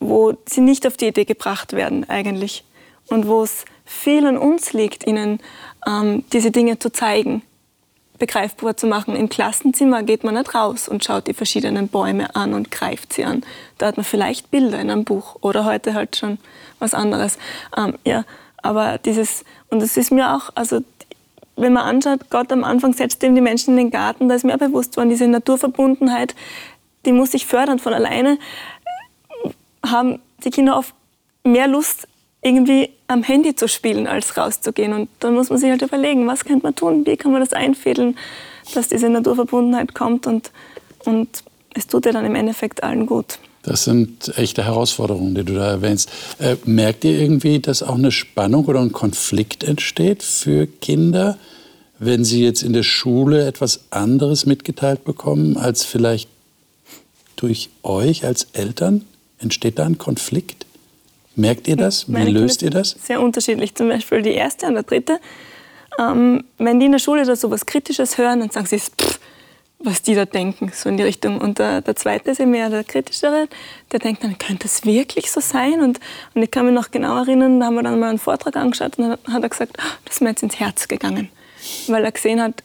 [0.00, 2.64] wo sie nicht auf die Idee gebracht werden eigentlich.
[3.06, 5.38] Und wo es viel an uns liegt, ihnen
[5.86, 7.42] ähm, diese Dinge zu zeigen
[8.18, 9.16] begreifbar zu machen.
[9.16, 13.24] Im Klassenzimmer geht man nicht raus und schaut die verschiedenen Bäume an und greift sie
[13.24, 13.42] an.
[13.78, 16.38] Da hat man vielleicht Bilder in einem Buch oder heute halt schon
[16.78, 17.38] was anderes.
[17.76, 18.24] Ähm, ja,
[18.62, 20.80] aber dieses, und es ist mir auch, also
[21.56, 24.44] wenn man anschaut, Gott am Anfang setzt eben die Menschen in den Garten, da ist
[24.44, 26.34] mir auch bewusst worden, diese Naturverbundenheit,
[27.04, 27.78] die muss sich fördern.
[27.78, 28.38] Von alleine
[29.84, 30.94] haben die Kinder oft
[31.44, 32.06] mehr Lust,
[32.42, 34.92] irgendwie am Handy zu spielen, als rauszugehen.
[34.92, 37.52] Und dann muss man sich halt überlegen, was könnte man tun, wie kann man das
[37.52, 38.16] einfädeln,
[38.74, 40.50] dass diese Naturverbundenheit kommt und,
[41.04, 41.28] und
[41.74, 43.38] es tut ja dann im Endeffekt allen gut.
[43.62, 46.10] Das sind echte Herausforderungen, die du da erwähnst.
[46.38, 51.38] Äh, merkt ihr irgendwie, dass auch eine Spannung oder ein Konflikt entsteht für Kinder,
[51.98, 56.28] wenn sie jetzt in der Schule etwas anderes mitgeteilt bekommen als vielleicht
[57.36, 59.04] durch euch als Eltern?
[59.38, 60.64] Entsteht da ein Konflikt?
[61.38, 62.08] Merkt ihr das?
[62.08, 62.96] Wie Meine löst ihr das?
[63.00, 63.74] Sehr unterschiedlich.
[63.74, 65.20] Zum Beispiel die erste und der dritte.
[65.98, 69.20] Ähm, wenn die in der Schule da so was Kritisches hören, dann sagen sie, pff,
[69.78, 71.40] was die da denken, so in die Richtung.
[71.40, 73.48] Und der, der zweite ist ja mehr der kritischere,
[73.92, 75.80] der denkt dann, könnte das wirklich so sein?
[75.80, 76.00] Und,
[76.34, 78.98] und ich kann mich noch genau erinnern, da haben wir dann mal einen Vortrag angeschaut
[78.98, 81.28] und dann hat er gesagt, oh, das ist mir jetzt ins Herz gegangen.
[81.86, 82.64] Weil er gesehen hat,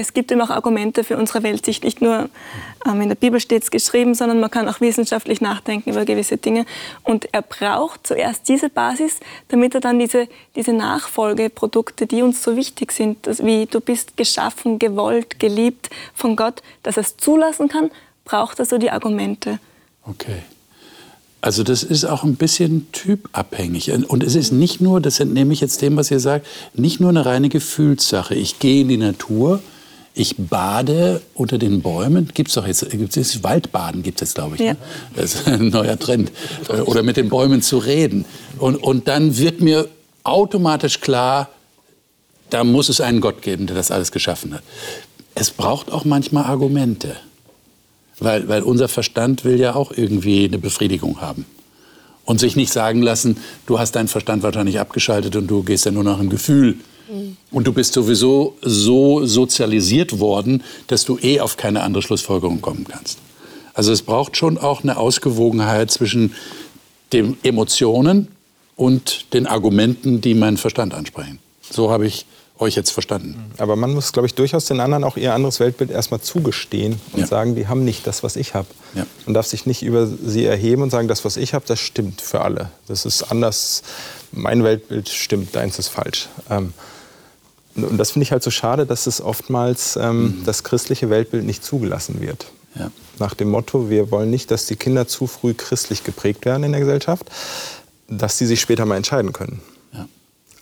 [0.00, 1.84] es gibt eben auch Argumente für unsere Weltsicht.
[1.84, 2.28] Nicht nur
[2.86, 6.38] ähm, in der Bibel steht es geschrieben, sondern man kann auch wissenschaftlich nachdenken über gewisse
[6.38, 6.64] Dinge.
[7.02, 12.56] Und er braucht zuerst diese Basis, damit er dann diese, diese Nachfolgeprodukte, die uns so
[12.56, 17.90] wichtig sind, wie du bist geschaffen, gewollt, geliebt von Gott, dass er es zulassen kann,
[18.24, 19.58] braucht er so die Argumente.
[20.06, 20.42] Okay.
[21.42, 23.92] Also das ist auch ein bisschen typabhängig.
[23.92, 27.08] Und es ist nicht nur, das entnehme ich jetzt dem, was ihr sagt, nicht nur
[27.08, 28.34] eine reine Gefühlssache.
[28.34, 29.62] Ich gehe in die Natur,
[30.14, 32.28] ich bade unter den Bäumen.
[32.34, 34.60] Gibt es doch jetzt, gibt's jetzt Waldbaden gibt es jetzt, glaube ich.
[34.60, 34.72] Ja.
[34.72, 34.78] Ne?
[35.14, 36.32] Das ist ein neuer Trend.
[36.86, 38.24] Oder mit den Bäumen zu reden.
[38.58, 39.88] Und, und dann wird mir
[40.24, 41.48] automatisch klar,
[42.50, 44.62] da muss es einen Gott geben, der das alles geschaffen hat.
[45.34, 47.16] Es braucht auch manchmal Argumente.
[48.18, 51.46] Weil, weil unser Verstand will ja auch irgendwie eine Befriedigung haben.
[52.24, 55.90] Und sich nicht sagen lassen, du hast deinen Verstand wahrscheinlich abgeschaltet und du gehst ja
[55.90, 56.76] nur nach dem Gefühl.
[57.10, 57.36] Mhm.
[57.50, 62.86] Und du bist sowieso so sozialisiert worden, dass du eh auf keine andere Schlussfolgerung kommen
[62.88, 63.18] kannst.
[63.74, 66.34] Also es braucht schon auch eine Ausgewogenheit zwischen
[67.12, 68.28] den Emotionen
[68.76, 71.38] und den Argumenten, die meinen Verstand ansprechen.
[71.70, 72.26] So habe ich
[72.60, 73.52] euch jetzt verstanden.
[73.58, 77.20] Aber man muss, glaube ich, durchaus den anderen auch ihr anderes Weltbild erstmal zugestehen und
[77.20, 77.26] ja.
[77.26, 78.68] sagen, die haben nicht das, was ich habe.
[78.94, 79.06] Ja.
[79.24, 82.20] Man darf sich nicht über sie erheben und sagen, das, was ich habe, das stimmt
[82.20, 82.70] für alle.
[82.86, 83.82] Das ist anders.
[84.32, 86.28] Mein Weltbild stimmt, deins ist falsch.
[86.50, 86.74] Ähm,
[87.76, 90.44] und das finde ich halt so schade, dass es oftmals ähm, mhm.
[90.44, 92.46] das christliche Weltbild nicht zugelassen wird.
[92.76, 92.90] Ja.
[93.18, 96.72] Nach dem Motto, wir wollen nicht, dass die Kinder zu früh christlich geprägt werden in
[96.72, 97.26] der Gesellschaft,
[98.08, 99.60] dass sie sich später mal entscheiden können.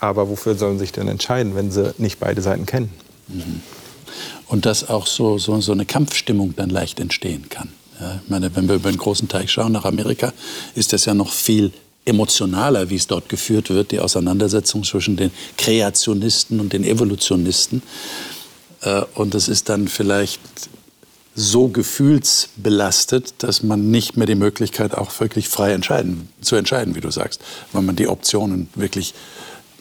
[0.01, 2.91] Aber wofür sollen sie sich denn entscheiden, wenn sie nicht beide Seiten kennen?
[3.29, 3.63] Mhm.
[4.47, 7.73] Und dass auch so, so, so eine Kampfstimmung dann leicht entstehen kann.
[8.01, 10.33] Ja, ich meine, wenn wir über den großen Teich schauen nach Amerika,
[10.75, 11.73] ist das ja noch viel
[12.09, 17.83] emotionaler, wie es dort geführt wird, die Auseinandersetzung zwischen den Kreationisten und den Evolutionisten.
[18.81, 20.41] Äh, und es ist dann vielleicht
[21.35, 27.01] so gefühlsbelastet, dass man nicht mehr die Möglichkeit auch wirklich frei entscheiden, zu entscheiden, wie
[27.01, 27.41] du sagst,
[27.73, 29.15] weil man die Optionen wirklich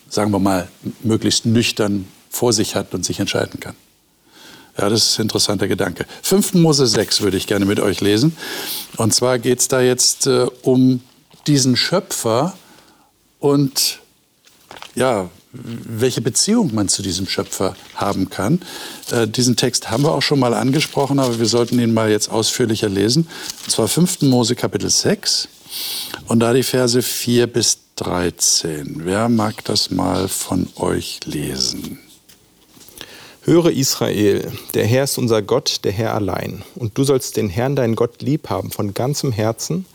[0.10, 0.68] sagen wir mal,
[1.04, 3.76] möglichst nüchtern vor sich hat und sich entscheiden kann.
[4.78, 6.06] Ja, das ist ein interessanter Gedanke.
[6.22, 6.56] 5.
[6.56, 8.38] Mose 6 würde ich gerne mit euch lesen.
[8.98, 11.02] Und zwar geht es da jetzt äh, um
[11.48, 12.56] diesen Schöpfer
[13.40, 14.00] und
[14.96, 18.62] ja, welche Beziehung man zu diesem Schöpfer haben kann.
[19.12, 22.30] Äh, diesen Text haben wir auch schon mal angesprochen, aber wir sollten ihn mal jetzt
[22.30, 23.28] ausführlicher lesen.
[23.66, 24.24] Und zwar 5.
[24.24, 25.48] Mose Kapitel 6
[26.28, 29.02] und da die Verse 4 bis 13.
[29.06, 32.00] Wer mag das mal von euch lesen?
[33.42, 36.64] Höre Israel, der Herr ist unser Gott, der Herr allein.
[36.76, 39.86] Und du sollst den Herrn, deinen Gott, lieb haben von ganzem Herzen,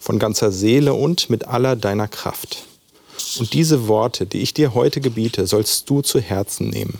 [0.00, 2.64] von ganzer Seele und mit aller deiner Kraft.
[3.38, 6.98] Und diese Worte, die ich dir heute gebiete, sollst du zu Herzen nehmen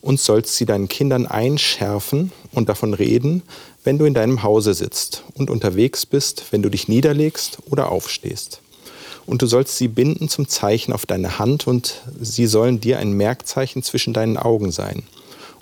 [0.00, 3.42] und sollst sie deinen Kindern einschärfen und davon reden,
[3.84, 8.62] wenn du in deinem Hause sitzt und unterwegs bist, wenn du dich niederlegst oder aufstehst
[9.26, 13.12] und du sollst sie binden zum Zeichen auf deine Hand, und sie sollen dir ein
[13.12, 15.02] Merkzeichen zwischen deinen Augen sein.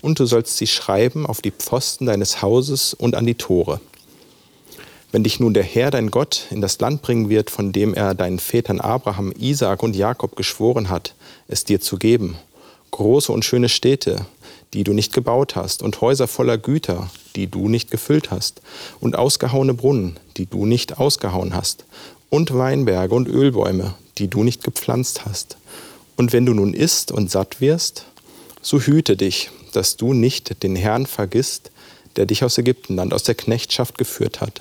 [0.02, 3.80] Und du sollst sie schreiben auf die Pfosten deines Hauses und an die Tore.
[5.12, 8.14] Wenn dich nun der Herr, dein Gott, in das Land bringen wird, von dem er
[8.14, 11.14] deinen Vätern Abraham, Isaak und Jakob geschworen hat,
[11.49, 12.37] es dir zu geben,
[12.92, 14.27] große und schöne Städte,
[14.73, 18.62] die du nicht gebaut hast, und Häuser voller Güter, die du nicht gefüllt hast,
[19.01, 21.85] und ausgehauene Brunnen, die du nicht ausgehauen hast,
[22.29, 25.57] und Weinberge und Ölbäume, die du nicht gepflanzt hast.
[26.16, 28.05] Und wenn du nun isst und satt wirst,
[28.62, 31.73] so hüte dich, dass du nicht den Herrn vergisst,
[32.14, 34.61] der dich aus Ägyptenland, aus der Knechtschaft geführt hat,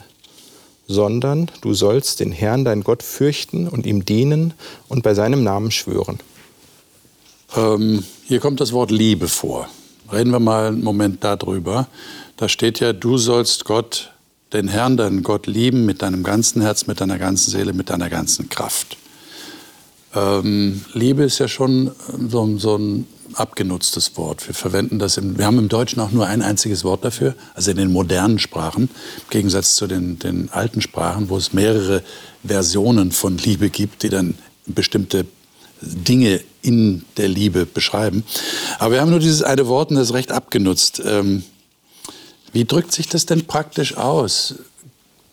[0.89, 4.53] sondern du sollst den Herrn, dein Gott, fürchten und ihm dienen
[4.89, 6.19] und bei seinem Namen schwören.
[7.55, 9.69] Ähm, hier kommt das Wort Liebe vor.
[10.11, 11.87] Reden wir mal einen Moment darüber.
[12.37, 14.11] Da steht ja, du sollst Gott
[14.51, 18.09] den Herrn, deinen Gott lieben mit deinem ganzen Herz, mit deiner ganzen Seele, mit deiner
[18.09, 18.97] ganzen Kraft.
[20.15, 21.91] Ähm, Liebe ist ja schon
[22.27, 24.47] so, so, ein abgenutztes Wort.
[24.47, 27.71] Wir verwenden das, im, wir haben im Deutschen auch nur ein einziges Wort dafür, also
[27.71, 32.03] in den modernen Sprachen, im Gegensatz zu den, den alten Sprachen, wo es mehrere
[32.43, 35.25] Versionen von Liebe gibt, die dann bestimmte
[35.81, 38.23] Dinge in der Liebe beschreiben.
[38.79, 41.01] Aber wir haben nur dieses eine Wort und das ist recht abgenutzt.
[41.05, 41.43] Ähm,
[42.51, 44.55] wie drückt sich das denn praktisch aus,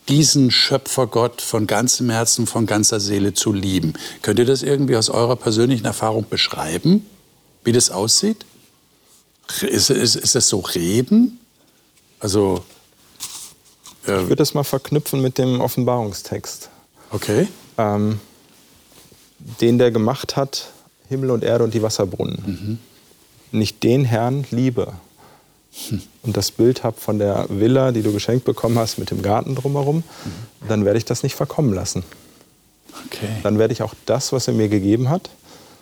[0.08, 3.94] diesen Schöpfergott von ganzem Herzen, von ganzer Seele zu lieben?
[4.22, 7.04] Könnt ihr das irgendwie aus eurer persönlichen Erfahrung beschreiben,
[7.66, 8.46] wie das aussieht?
[9.60, 11.38] Ist, ist, ist das so Reden?
[12.20, 12.64] Also.
[14.06, 16.70] Äh ich würde das mal verknüpfen mit dem Offenbarungstext.
[17.10, 17.48] Okay.
[17.76, 18.20] Ähm,
[19.60, 20.70] den der gemacht hat,
[21.08, 22.78] Himmel und Erde und die Wasserbrunnen.
[23.52, 23.58] Mhm.
[23.58, 24.94] Nicht den Herrn liebe,
[26.22, 29.54] und das Bild habe von der Villa, die du geschenkt bekommen hast, mit dem Garten
[29.54, 30.68] drumherum, mhm.
[30.68, 32.02] dann werde ich das nicht verkommen lassen.
[33.06, 33.28] Okay.
[33.42, 35.30] Dann werde ich auch das, was er mir gegeben hat,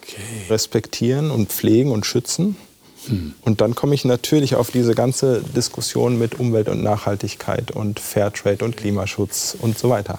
[0.05, 0.23] okay.
[0.51, 2.57] respektieren und pflegen und schützen.
[3.07, 3.35] Hm.
[3.43, 8.65] Und dann komme ich natürlich auf diese ganze Diskussion mit Umwelt und Nachhaltigkeit und Fairtrade
[8.65, 10.19] und Klimaschutz und so weiter.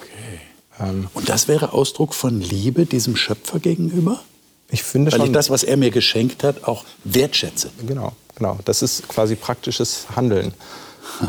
[0.00, 0.88] Okay.
[0.88, 4.22] Ähm, und das wäre Ausdruck von Liebe diesem Schöpfer gegenüber?
[4.70, 7.70] Ich finde Weil schon, ich das, was er mir geschenkt hat, auch wertschätze.
[7.86, 8.58] Genau, genau.
[8.64, 10.54] Das ist quasi praktisches Handeln.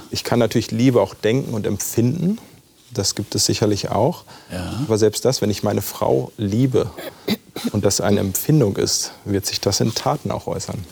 [0.10, 2.40] Ich kann natürlich Liebe auch denken und empfinden.
[2.92, 4.24] Das gibt es sicherlich auch.
[4.52, 4.80] Ja.
[4.86, 6.90] Aber selbst das, wenn ich meine Frau liebe
[7.72, 10.84] und das eine Empfindung ist, wird sich das in Taten auch äußern.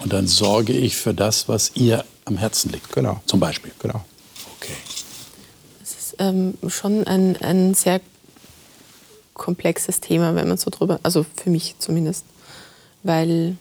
[0.00, 2.92] Und dann sorge ich für das, was ihr am Herzen liegt.
[2.92, 3.20] Genau.
[3.26, 3.72] Zum Beispiel.
[3.78, 4.04] Genau.
[4.58, 4.74] Okay.
[5.82, 8.00] Es ist ähm, schon ein, ein sehr
[9.34, 12.24] komplexes Thema, wenn man so drüber, also für mich zumindest,
[13.02, 13.56] weil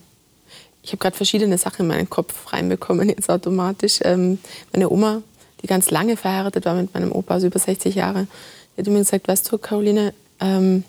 [0.84, 4.00] ich habe gerade verschiedene Sachen in meinen Kopf reinbekommen jetzt automatisch.
[4.04, 4.40] Ähm,
[4.72, 5.22] meine Oma,
[5.64, 8.28] die ganz lange verheiratet war mit meinem Opa, also über 60 Jahre,
[8.76, 10.84] die hat mir gesagt, weißt du, Caroline, ähm,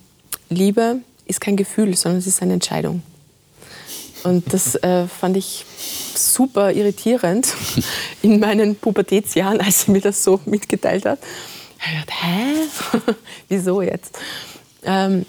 [0.51, 3.03] Liebe ist kein Gefühl, sondern es ist eine Entscheidung.
[4.25, 5.65] Und das äh, fand ich
[6.15, 7.55] super irritierend
[8.23, 11.19] in meinen Pubertätsjahren, als sie mir das so mitgeteilt hat.
[11.79, 13.15] Ich dachte, hä?
[13.49, 14.19] Wieso jetzt?
[14.85, 15.27] Ähm,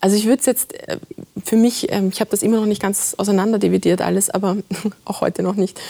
[0.00, 0.98] also ich würde es jetzt äh,
[1.44, 4.56] für mich, ähm, ich habe das immer noch nicht ganz auseinanderdividiert alles, aber
[5.04, 5.80] auch heute noch nicht.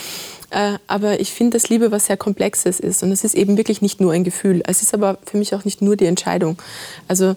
[0.51, 3.83] Äh, aber ich finde, dass Liebe was sehr Komplexes ist und es ist eben wirklich
[3.83, 4.62] nicht nur ein Gefühl.
[4.66, 6.61] Es ist aber für mich auch nicht nur die Entscheidung.
[7.07, 7.37] Also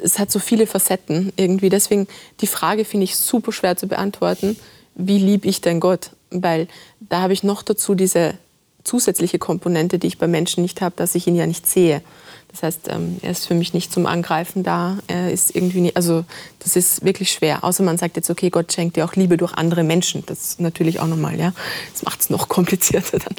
[0.00, 1.68] es hat so viele Facetten irgendwie.
[1.68, 2.06] Deswegen
[2.40, 4.56] die Frage finde ich super schwer zu beantworten.
[4.94, 6.10] Wie lieb ich denn Gott?
[6.30, 6.68] Weil
[7.00, 8.34] da habe ich noch dazu diese
[8.84, 12.02] zusätzliche Komponente, die ich bei Menschen nicht habe, dass ich ihn ja nicht sehe.
[12.56, 14.96] Das heißt, ähm, er ist für mich nicht zum Angreifen da.
[15.08, 16.24] Er ist irgendwie nicht, also
[16.60, 17.64] das ist wirklich schwer.
[17.64, 20.24] Außer man sagt jetzt, okay, Gott schenkt dir auch Liebe durch andere Menschen.
[20.24, 21.52] Das ist natürlich auch normal, ja.
[21.92, 23.34] Das macht es noch komplizierter dann.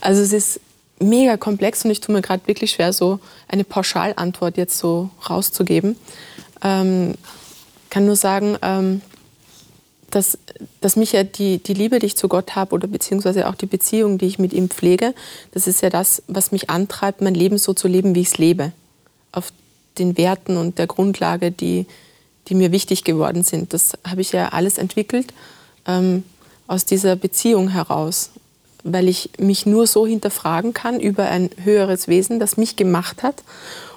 [0.00, 0.60] Also es ist
[0.98, 5.96] mega komplex und ich tue mir gerade wirklich schwer, so eine Pauschalantwort jetzt so rauszugeben.
[6.62, 7.16] Ähm,
[7.90, 9.02] kann nur sagen, ähm,
[10.14, 10.38] dass,
[10.80, 13.66] dass mich ja die, die Liebe, die ich zu Gott habe oder beziehungsweise auch die
[13.66, 15.14] Beziehung, die ich mit ihm pflege,
[15.52, 18.38] das ist ja das, was mich antreibt, mein Leben so zu leben, wie ich es
[18.38, 18.72] lebe.
[19.32, 19.52] Auf
[19.98, 21.86] den Werten und der Grundlage, die,
[22.48, 23.72] die mir wichtig geworden sind.
[23.72, 25.32] Das habe ich ja alles entwickelt
[25.86, 26.24] ähm,
[26.66, 28.30] aus dieser Beziehung heraus,
[28.82, 33.42] weil ich mich nur so hinterfragen kann über ein höheres Wesen, das mich gemacht hat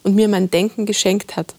[0.04, 1.54] und mir mein Denken geschenkt hat.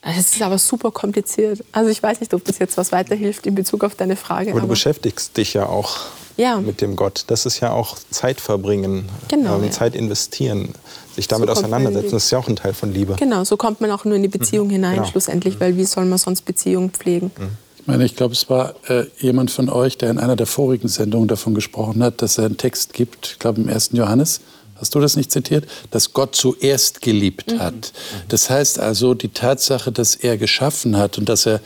[0.00, 1.64] Es ist aber super kompliziert.
[1.72, 4.50] Also ich weiß nicht, ob das jetzt was weiterhilft in Bezug auf deine Frage.
[4.50, 5.98] Aber, aber du beschäftigst dich ja auch
[6.36, 6.60] ja.
[6.60, 7.24] mit dem Gott.
[7.26, 9.70] Das ist ja auch Zeit verbringen, genau, ähm, ja.
[9.70, 10.70] Zeit investieren,
[11.14, 12.12] sich damit so auseinandersetzen.
[12.12, 13.16] Das ist ja auch ein Teil von Liebe.
[13.18, 14.72] Genau, so kommt man auch nur in die Beziehung mhm.
[14.72, 15.08] hinein genau.
[15.08, 15.60] schlussendlich, mhm.
[15.60, 17.30] weil wie soll man sonst Beziehungen pflegen?
[17.36, 17.50] Mhm.
[17.80, 20.88] Ich meine, ich glaube, es war äh, jemand von euch, der in einer der vorigen
[20.88, 23.90] Sendungen davon gesprochen hat, dass er einen Text gibt, ich glaube im 1.
[23.94, 24.42] Johannes,
[24.80, 27.58] hast du das nicht zitiert, dass Gott zuerst geliebt mhm.
[27.58, 27.92] hat.
[28.28, 31.60] Das heißt also, die Tatsache, dass er geschaffen hat und dass er,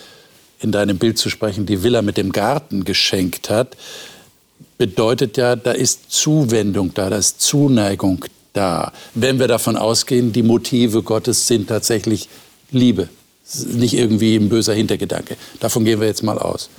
[0.60, 3.76] in deinem Bild zu sprechen, die Villa mit dem Garten geschenkt hat,
[4.78, 8.92] bedeutet ja, da ist Zuwendung da, da ist Zuneigung da.
[9.14, 12.28] Wenn wir davon ausgehen, die Motive Gottes sind tatsächlich
[12.70, 13.08] Liebe,
[13.66, 15.36] nicht irgendwie ein böser Hintergedanke.
[15.60, 16.70] Davon gehen wir jetzt mal aus.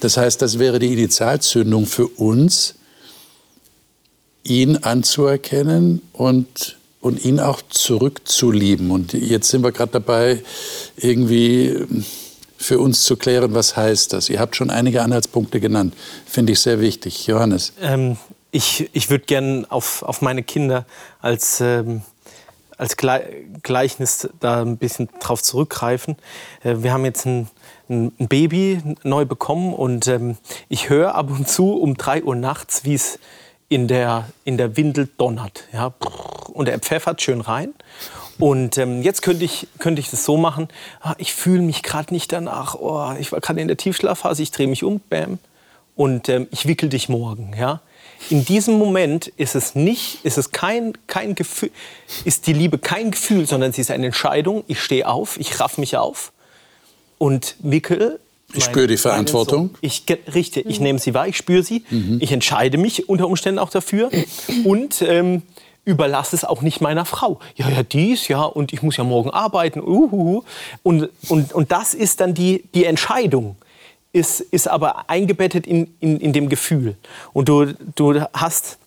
[0.00, 2.74] Das heißt, das wäre die Initialzündung für uns,
[4.44, 8.90] ihn anzuerkennen und, und ihn auch zurückzulieben.
[8.90, 10.42] Und jetzt sind wir gerade dabei,
[10.96, 11.86] irgendwie
[12.62, 14.28] für uns zu klären, was heißt das.
[14.30, 15.94] Ihr habt schon einige Anhaltspunkte genannt.
[16.26, 17.26] Finde ich sehr wichtig.
[17.26, 17.72] Johannes.
[17.80, 18.16] Ähm,
[18.50, 20.86] ich ich würde gerne auf, auf meine Kinder
[21.20, 22.02] als, ähm,
[22.76, 26.16] als Gleichnis da ein bisschen drauf zurückgreifen.
[26.62, 27.48] Äh, wir haben jetzt ein,
[27.88, 30.36] ein Baby neu bekommen und ähm,
[30.68, 33.18] ich höre ab und zu um drei Uhr nachts, wie es
[33.72, 35.64] in der, in der Windel donnert.
[35.72, 35.94] Ja?
[36.52, 37.72] Und er pfeffert schön rein.
[38.38, 40.68] Und ähm, jetzt könnte ich, könnte ich das so machen,
[41.00, 44.50] ah, ich fühle mich gerade nicht danach, oh, ich war gerade in der Tiefschlafphase, ich
[44.50, 45.38] drehe mich um, bam,
[45.96, 47.54] und ähm, ich wickel dich morgen.
[47.58, 47.80] Ja?
[48.28, 51.70] In diesem Moment ist es nicht, ist es kein, kein Gefühl,
[52.24, 54.64] ist die Liebe kein Gefühl, sondern sie ist eine Entscheidung.
[54.66, 56.32] Ich stehe auf, ich raff mich auf
[57.18, 58.20] und wickel
[58.54, 59.70] ich spüre die Verantwortung.
[59.80, 62.18] Ich richte, ich nehme sie wahr, ich spüre sie, mhm.
[62.20, 64.10] ich entscheide mich unter Umständen auch dafür
[64.64, 65.42] und ähm,
[65.84, 67.40] überlasse es auch nicht meiner Frau.
[67.56, 69.80] Ja, ja, dies, ja, und ich muss ja morgen arbeiten.
[69.80, 70.42] Uhuhu.
[70.82, 73.56] Und, und, und das ist dann die, die Entscheidung,
[74.12, 76.96] ist, ist aber eingebettet in, in, in dem Gefühl.
[77.32, 78.78] Und du, du hast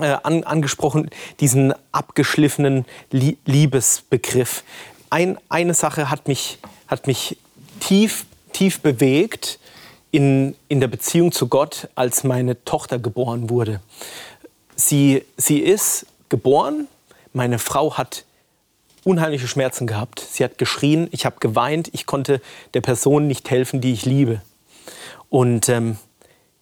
[0.00, 4.64] äh, an, angesprochen diesen abgeschliffenen Liebesbegriff.
[5.10, 7.38] Ein, eine Sache hat mich, hat mich
[7.80, 9.58] tief tief bewegt
[10.10, 13.80] in, in der Beziehung zu Gott, als meine Tochter geboren wurde.
[14.76, 16.88] Sie, sie ist geboren,
[17.32, 18.24] meine Frau hat
[19.04, 20.20] unheimliche Schmerzen gehabt.
[20.20, 22.40] Sie hat geschrien, ich habe geweint, ich konnte
[22.74, 24.42] der Person nicht helfen, die ich liebe.
[25.30, 25.98] Und ähm,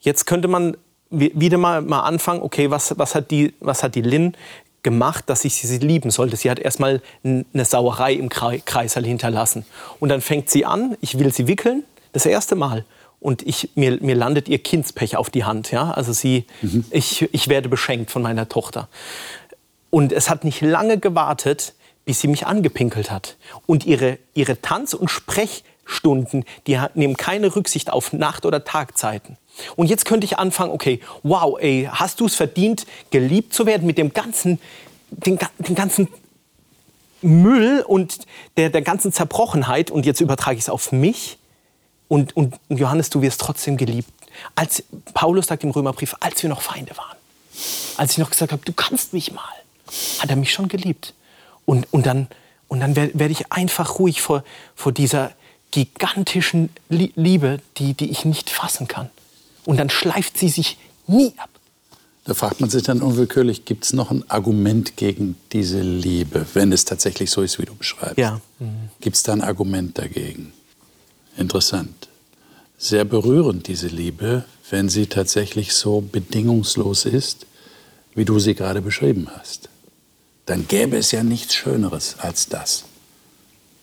[0.01, 0.77] jetzt könnte man
[1.11, 4.37] wieder mal, mal anfangen, okay, was, was, hat die, was hat die Lynn
[4.87, 6.37] gemacht, dass ich sie lieben sollte.
[6.37, 9.67] Sie hat erstmal eine Sauerei im Kreisel hinterlassen.
[9.99, 11.83] Und dann fängt sie an, ich will sie wickeln,
[12.13, 12.85] das erste Mal.
[13.19, 15.73] Und ich, mir, mir landet ihr Kindspech auf die Hand.
[15.73, 15.91] Ja?
[15.91, 16.85] Also sie, mhm.
[16.91, 18.89] ich, ich werde beschenkt von meiner Tochter.
[19.91, 21.75] Und es hat nicht lange gewartet,
[22.05, 23.37] bis sie mich angepinkelt hat.
[23.67, 29.37] Und ihre, ihre Tanz- und Sprechstunden, die nehmen keine Rücksicht auf Nacht- oder Tagzeiten.
[29.77, 33.87] Und jetzt könnte ich anfangen, okay, wow, ey, hast du es verdient, geliebt zu werden
[33.87, 34.61] mit dem ganzen,
[35.11, 36.09] den, den ganzen
[37.23, 38.19] Müll und
[38.57, 39.91] der, der ganzen Zerbrochenheit.
[39.91, 41.39] Und jetzt übertrage ich es auf mich.
[42.09, 44.11] Und, und Johannes, du wirst trotzdem geliebt.
[44.55, 44.85] Als
[45.15, 47.17] Paulus sagt im Römerbrief, als wir noch Feinde waren,
[47.97, 49.43] als ich noch gesagt habe, du kannst mich mal,
[50.19, 51.15] hat er mich schon geliebt.
[51.65, 52.29] Und, und dann,
[52.69, 54.45] und dann werde werd ich einfach ruhig vor,
[54.75, 55.33] vor dieser
[55.71, 59.11] gigantischen Liebe, die, die ich nicht fassen kann.
[59.67, 61.51] Und dann schleift sie sich nie ab.
[62.25, 66.73] Da fragt man sich dann unwillkürlich, gibt es noch ein Argument gegen diese Liebe, wenn
[66.73, 68.19] es tatsächlich so ist, wie du beschreibst?
[68.19, 68.41] Ja.
[68.59, 68.91] Mhm.
[69.01, 70.53] Gibt es da ein Argument dagegen?
[71.37, 72.09] Interessant.
[72.79, 77.47] Sehr berührend, diese Liebe, wenn sie tatsächlich so bedingungslos ist,
[78.15, 79.69] wie du sie gerade beschrieben hast.
[80.47, 82.85] Dann gäbe es ja nichts Schöneres als das.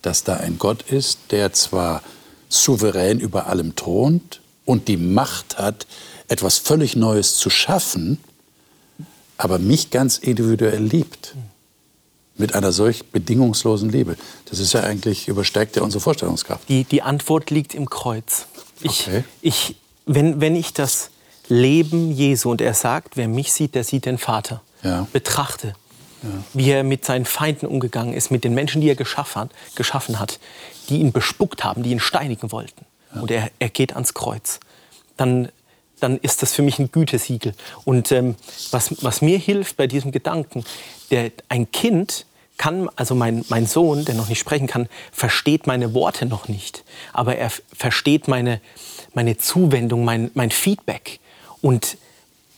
[0.02, 2.04] Dass da ein Gott ist, der zwar
[2.50, 5.88] souverän über allem thront und die Macht hat,
[6.28, 8.18] etwas völlig Neues zu schaffen,
[9.38, 11.36] aber mich ganz individuell liebt.
[12.36, 14.18] Mit einer solch bedingungslosen Liebe.
[14.50, 16.68] Das ist ja eigentlich, übersteigt ja unsere Vorstellungskraft.
[16.68, 18.48] Die, die Antwort liegt im Kreuz.
[18.82, 19.24] Ich, okay.
[19.44, 19.76] ich,
[20.08, 21.12] wenn, wenn ich das
[21.48, 25.08] Leben Jesu, und er sagt, wer mich sieht, der sieht den Vater, ja.
[25.14, 25.76] betrachte,
[26.24, 26.30] ja.
[26.54, 30.40] wie er mit seinen Feinden umgegangen ist, mit den Menschen, die er geschaffen geschaffen hat
[30.90, 32.86] die ihn bespuckt haben, die ihn steinigen wollten.
[33.14, 33.22] Ja.
[33.22, 34.60] Und er, er geht ans Kreuz.
[35.18, 35.50] Dann,
[36.00, 37.54] dann ist das für mich ein Gütesiegel.
[37.86, 38.36] Und ähm,
[38.72, 40.64] was, was mir hilft bei diesem Gedanken,
[41.12, 42.26] der, ein Kind
[42.58, 46.84] kann, also mein, mein Sohn, der noch nicht sprechen kann, versteht meine Worte noch nicht.
[47.12, 48.62] Aber er versteht meine,
[49.14, 51.20] meine Zuwendung, mein, mein Feedback.
[51.62, 51.98] Und,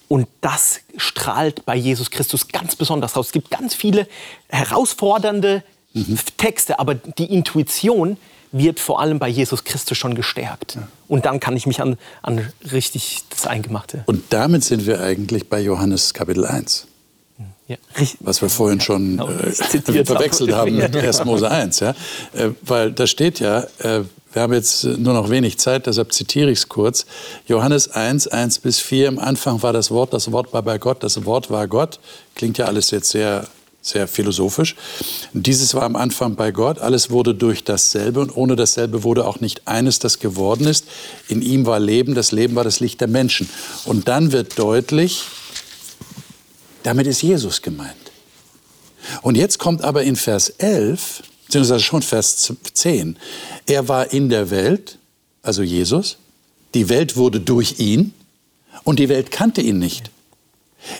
[0.07, 3.27] und das strahlt bei Jesus Christus ganz besonders raus.
[3.27, 4.07] Es gibt ganz viele
[4.49, 6.19] herausfordernde mhm.
[6.37, 8.17] Texte, aber die Intuition
[8.57, 10.77] wird vor allem bei Jesus Christus schon gestärkt.
[11.07, 14.03] Und dann kann ich mich an, an richtig das Eingemachte.
[14.05, 16.87] Und damit sind wir eigentlich bei Johannes Kapitel 1.
[17.67, 17.77] Ja,
[18.19, 19.51] was wir vorhin schon äh,
[20.05, 21.25] verwechselt haben mit 1.
[21.25, 21.79] Mose 1.
[21.79, 21.89] Ja?
[22.33, 26.51] Äh, weil da steht ja, äh, wir haben jetzt nur noch wenig Zeit, deshalb zitiere
[26.51, 27.05] ich es kurz.
[27.47, 31.03] Johannes 1, 1 bis 4, im Anfang war das Wort, das Wort war bei Gott,
[31.03, 31.99] das Wort war Gott.
[32.35, 33.47] Klingt ja alles jetzt sehr
[33.85, 34.75] sehr philosophisch.
[35.33, 39.39] Dieses war am Anfang bei Gott, alles wurde durch dasselbe und ohne dasselbe wurde auch
[39.39, 40.85] nicht eines, das geworden ist.
[41.27, 43.47] In ihm war Leben, das Leben war das Licht der Menschen.
[43.85, 45.23] Und dann wird deutlich,
[46.81, 47.93] damit ist Jesus gemeint.
[49.21, 53.17] Und jetzt kommt aber in Vers 11, beziehungsweise schon Vers 10,
[53.67, 54.97] er war in der Welt,
[55.43, 56.17] also Jesus,
[56.73, 58.13] die Welt wurde durch ihn
[58.83, 60.09] und die Welt kannte ihn nicht.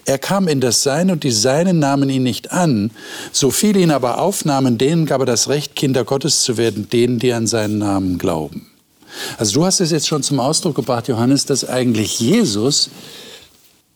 [0.05, 2.91] Er kam in das Sein und die Seinen nahmen ihn nicht an.
[3.31, 7.19] So viele ihn aber aufnahmen, denen gab er das Recht, Kinder Gottes zu werden, denen,
[7.19, 8.67] die an seinen Namen glauben.
[9.37, 12.89] Also du hast es jetzt schon zum Ausdruck gebracht, Johannes, dass eigentlich Jesus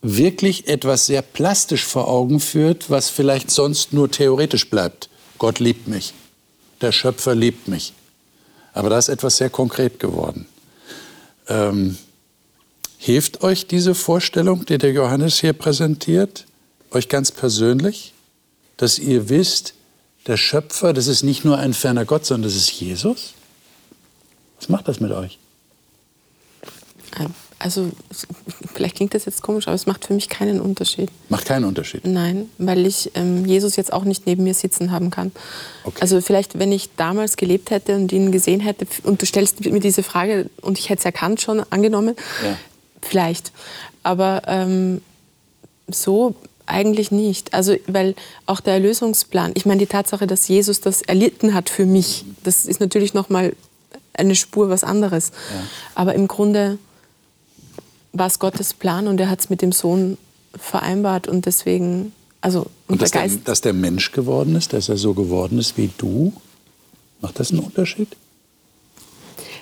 [0.02, 5.10] wirklich etwas sehr plastisch vor Augen führt, was vielleicht sonst nur theoretisch bleibt.
[5.38, 6.14] Gott liebt mich.
[6.82, 7.94] Der Schöpfer liebt mich.
[8.74, 10.46] Aber da ist etwas sehr konkret geworden.
[11.48, 11.98] Ähm,
[13.02, 16.46] Hilft euch diese Vorstellung, die der Johannes hier präsentiert,
[16.92, 18.14] euch ganz persönlich,
[18.76, 19.74] dass ihr wisst,
[20.28, 23.34] der Schöpfer, das ist nicht nur ein ferner Gott, sondern das ist Jesus?
[24.60, 25.40] Was macht das mit euch?
[27.60, 27.90] Also,
[28.74, 31.10] vielleicht klingt das jetzt komisch, aber es macht für mich keinen Unterschied.
[31.28, 32.06] Macht keinen Unterschied?
[32.06, 35.32] Nein, weil ich ähm, Jesus jetzt auch nicht neben mir sitzen haben kann.
[35.84, 35.98] Okay.
[36.00, 39.80] Also, vielleicht, wenn ich damals gelebt hätte und ihn gesehen hätte, und du stellst mir
[39.82, 42.58] diese Frage und ich hätte es erkannt schon, angenommen, ja.
[43.02, 43.52] Vielleicht.
[44.04, 45.02] Aber ähm,
[45.88, 46.36] so
[46.66, 47.54] eigentlich nicht.
[47.54, 51.86] Also, weil auch der Erlösungsplan, ich meine, die Tatsache, dass Jesus das erlitten hat für
[51.86, 53.56] mich, das ist natürlich nochmal
[54.14, 55.32] eine Spur was anderes.
[55.54, 55.64] Ja.
[55.96, 56.78] Aber im Grunde
[58.14, 60.18] war es Gottes Plan und er hat es mit dem Sohn
[60.56, 65.14] vereinbart und deswegen, also und, dass, der, dass der Mensch geworden ist, dass er so
[65.14, 66.34] geworden ist wie du,
[67.22, 68.16] macht das einen Unterschied?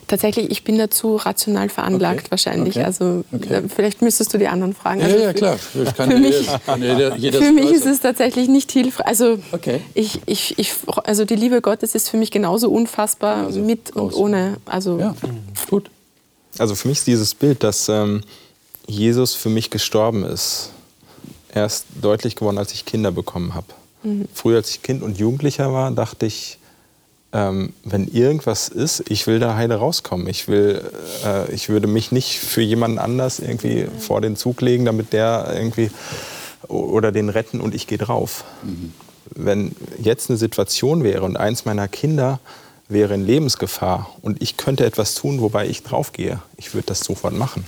[0.08, 2.32] Tatsächlich, ich bin dazu rational veranlagt okay.
[2.32, 2.78] wahrscheinlich.
[2.78, 2.86] Okay.
[2.86, 3.54] Also okay.
[3.54, 5.02] Äh, vielleicht müsstest du die anderen fragen.
[5.02, 5.58] Ja, also ja, klar.
[5.58, 9.08] Für mich, für mich ist es tatsächlich nicht hilfreich.
[9.08, 9.40] Also,
[9.94, 14.14] ich, ich, ich, also die Liebe Gottes ist für mich genauso unfassbar also, mit und
[14.14, 14.16] aus.
[14.16, 14.58] ohne.
[14.66, 15.16] Also ja,
[15.70, 15.90] gut.
[16.58, 18.22] Also für mich ist dieses Bild, dass ähm,
[18.88, 20.72] Jesus für mich gestorben ist,
[21.54, 23.68] erst deutlich geworden, als ich Kinder bekommen habe.
[24.04, 24.28] Mhm.
[24.34, 26.58] Früher, als ich Kind und Jugendlicher war, dachte ich,
[27.34, 30.28] ähm, wenn irgendwas ist, ich will da heile rauskommen.
[30.28, 30.82] Ich, will,
[31.26, 34.00] äh, ich würde mich nicht für jemanden anders irgendwie mhm.
[34.00, 35.92] vor den Zug legen, damit der irgendwie
[36.68, 38.44] oder den retten und ich gehe drauf.
[38.64, 38.94] Mhm.
[39.36, 42.40] Wenn jetzt eine Situation wäre und eins meiner Kinder
[42.88, 47.34] wäre in Lebensgefahr und ich könnte etwas tun, wobei ich draufgehe, ich würde das sofort
[47.34, 47.66] machen.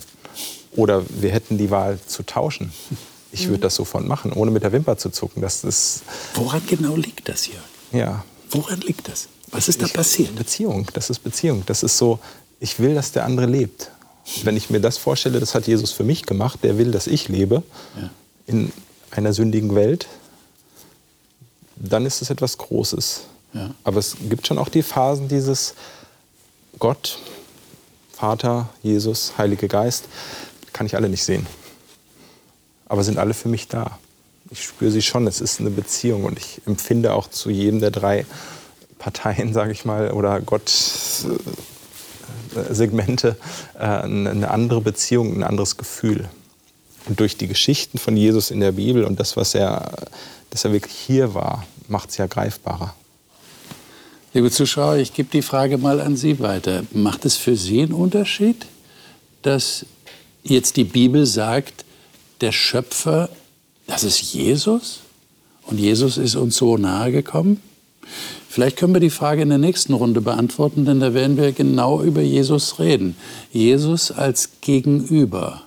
[0.76, 2.72] Oder wir hätten die Wahl zu tauschen.
[3.32, 3.62] Ich würde mhm.
[3.64, 5.42] das sofort machen, ohne mit der Wimper zu zucken.
[5.42, 6.04] Das ist
[6.34, 7.60] Woran genau liegt das hier?
[7.92, 8.24] Ja.
[8.50, 9.28] Woran liegt das?
[9.52, 10.36] Was ist da ich, passiert?
[10.36, 10.88] Beziehung.
[10.94, 11.64] Das ist Beziehung.
[11.66, 12.20] Das ist so,
[12.60, 13.92] ich will, dass der andere lebt.
[14.44, 17.30] Wenn ich mir das vorstelle, das hat Jesus für mich gemacht, der will, dass ich
[17.30, 17.64] lebe
[18.00, 18.10] ja.
[18.46, 18.72] in
[19.12, 20.08] einer sündigen Welt,
[21.76, 23.22] dann ist es etwas Großes.
[23.54, 23.74] Ja.
[23.84, 25.74] Aber es gibt schon auch die Phasen dieses
[26.78, 27.20] Gott,
[28.14, 30.06] Vater, Jesus, Heilige Geist,
[30.74, 31.48] kann ich alle nicht sehen.
[32.86, 33.98] Aber sind alle für mich da.
[34.52, 37.92] Ich spüre sie schon, es ist eine Beziehung und ich empfinde auch zu jedem der
[37.92, 38.26] drei
[39.00, 41.38] Parteien, sage ich mal, oder Gott-Segmente
[43.76, 46.30] äh, eine andere Beziehung, ein anderes Gefühl.
[47.08, 49.94] Und durch die Geschichten von Jesus in der Bibel und das, was er,
[50.52, 52.94] dass er wirklich hier war, macht es ja greifbarer.
[54.34, 56.84] Liebe Zuschauer, ich gebe die Frage mal an Sie weiter.
[56.92, 58.68] Macht es für Sie einen Unterschied,
[59.42, 59.88] dass
[60.44, 61.84] jetzt die Bibel sagt,
[62.42, 63.30] der Schöpfer,
[63.88, 65.00] das ist Jesus?
[65.64, 67.60] Und Jesus ist uns so nahe gekommen?
[68.52, 72.02] Vielleicht können wir die Frage in der nächsten Runde beantworten, denn da werden wir genau
[72.02, 73.16] über Jesus reden.
[73.52, 75.62] Jesus als Gegenüber.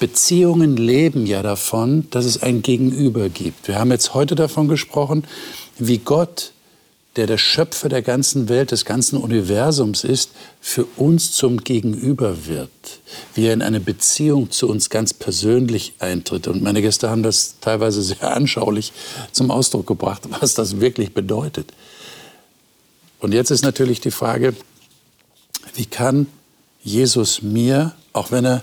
[0.00, 3.68] Beziehungen leben ja davon, dass es ein Gegenüber gibt.
[3.68, 5.24] Wir haben jetzt heute davon gesprochen,
[5.78, 6.52] wie Gott
[7.16, 12.70] der der Schöpfer der ganzen Welt, des ganzen Universums ist, für uns zum Gegenüber wird,
[13.34, 16.46] wie er in eine Beziehung zu uns ganz persönlich eintritt.
[16.46, 18.92] Und meine Gäste haben das teilweise sehr anschaulich
[19.32, 21.72] zum Ausdruck gebracht, was das wirklich bedeutet.
[23.18, 24.54] Und jetzt ist natürlich die Frage,
[25.74, 26.26] wie kann
[26.82, 28.62] Jesus mir, auch wenn er,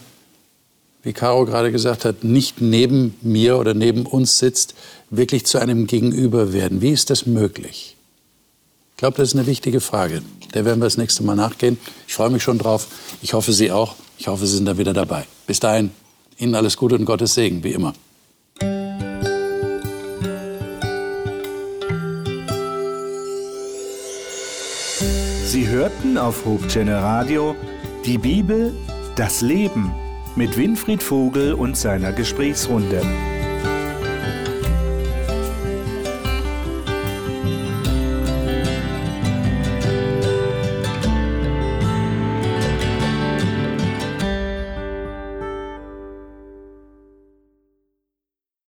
[1.02, 4.76] wie Caro gerade gesagt hat, nicht neben mir oder neben uns sitzt,
[5.10, 6.82] wirklich zu einem Gegenüber werden?
[6.82, 7.93] Wie ist das möglich?
[9.04, 10.22] Ich glaube, das ist eine wichtige Frage.
[10.54, 11.78] Der werden wir das nächste Mal nachgehen.
[12.08, 12.88] Ich freue mich schon drauf.
[13.22, 13.96] Ich hoffe, Sie auch.
[14.18, 15.26] Ich hoffe, Sie sind da wieder dabei.
[15.46, 15.92] Bis dahin,
[16.38, 17.94] Ihnen alles Gute und Gottes Segen, wie immer.
[25.48, 27.58] Sie hörten auf Hochchannel Radio
[28.06, 28.74] die Bibel,
[29.18, 29.92] das Leben
[30.38, 33.02] mit Winfried Vogel und seiner Gesprächsrunde.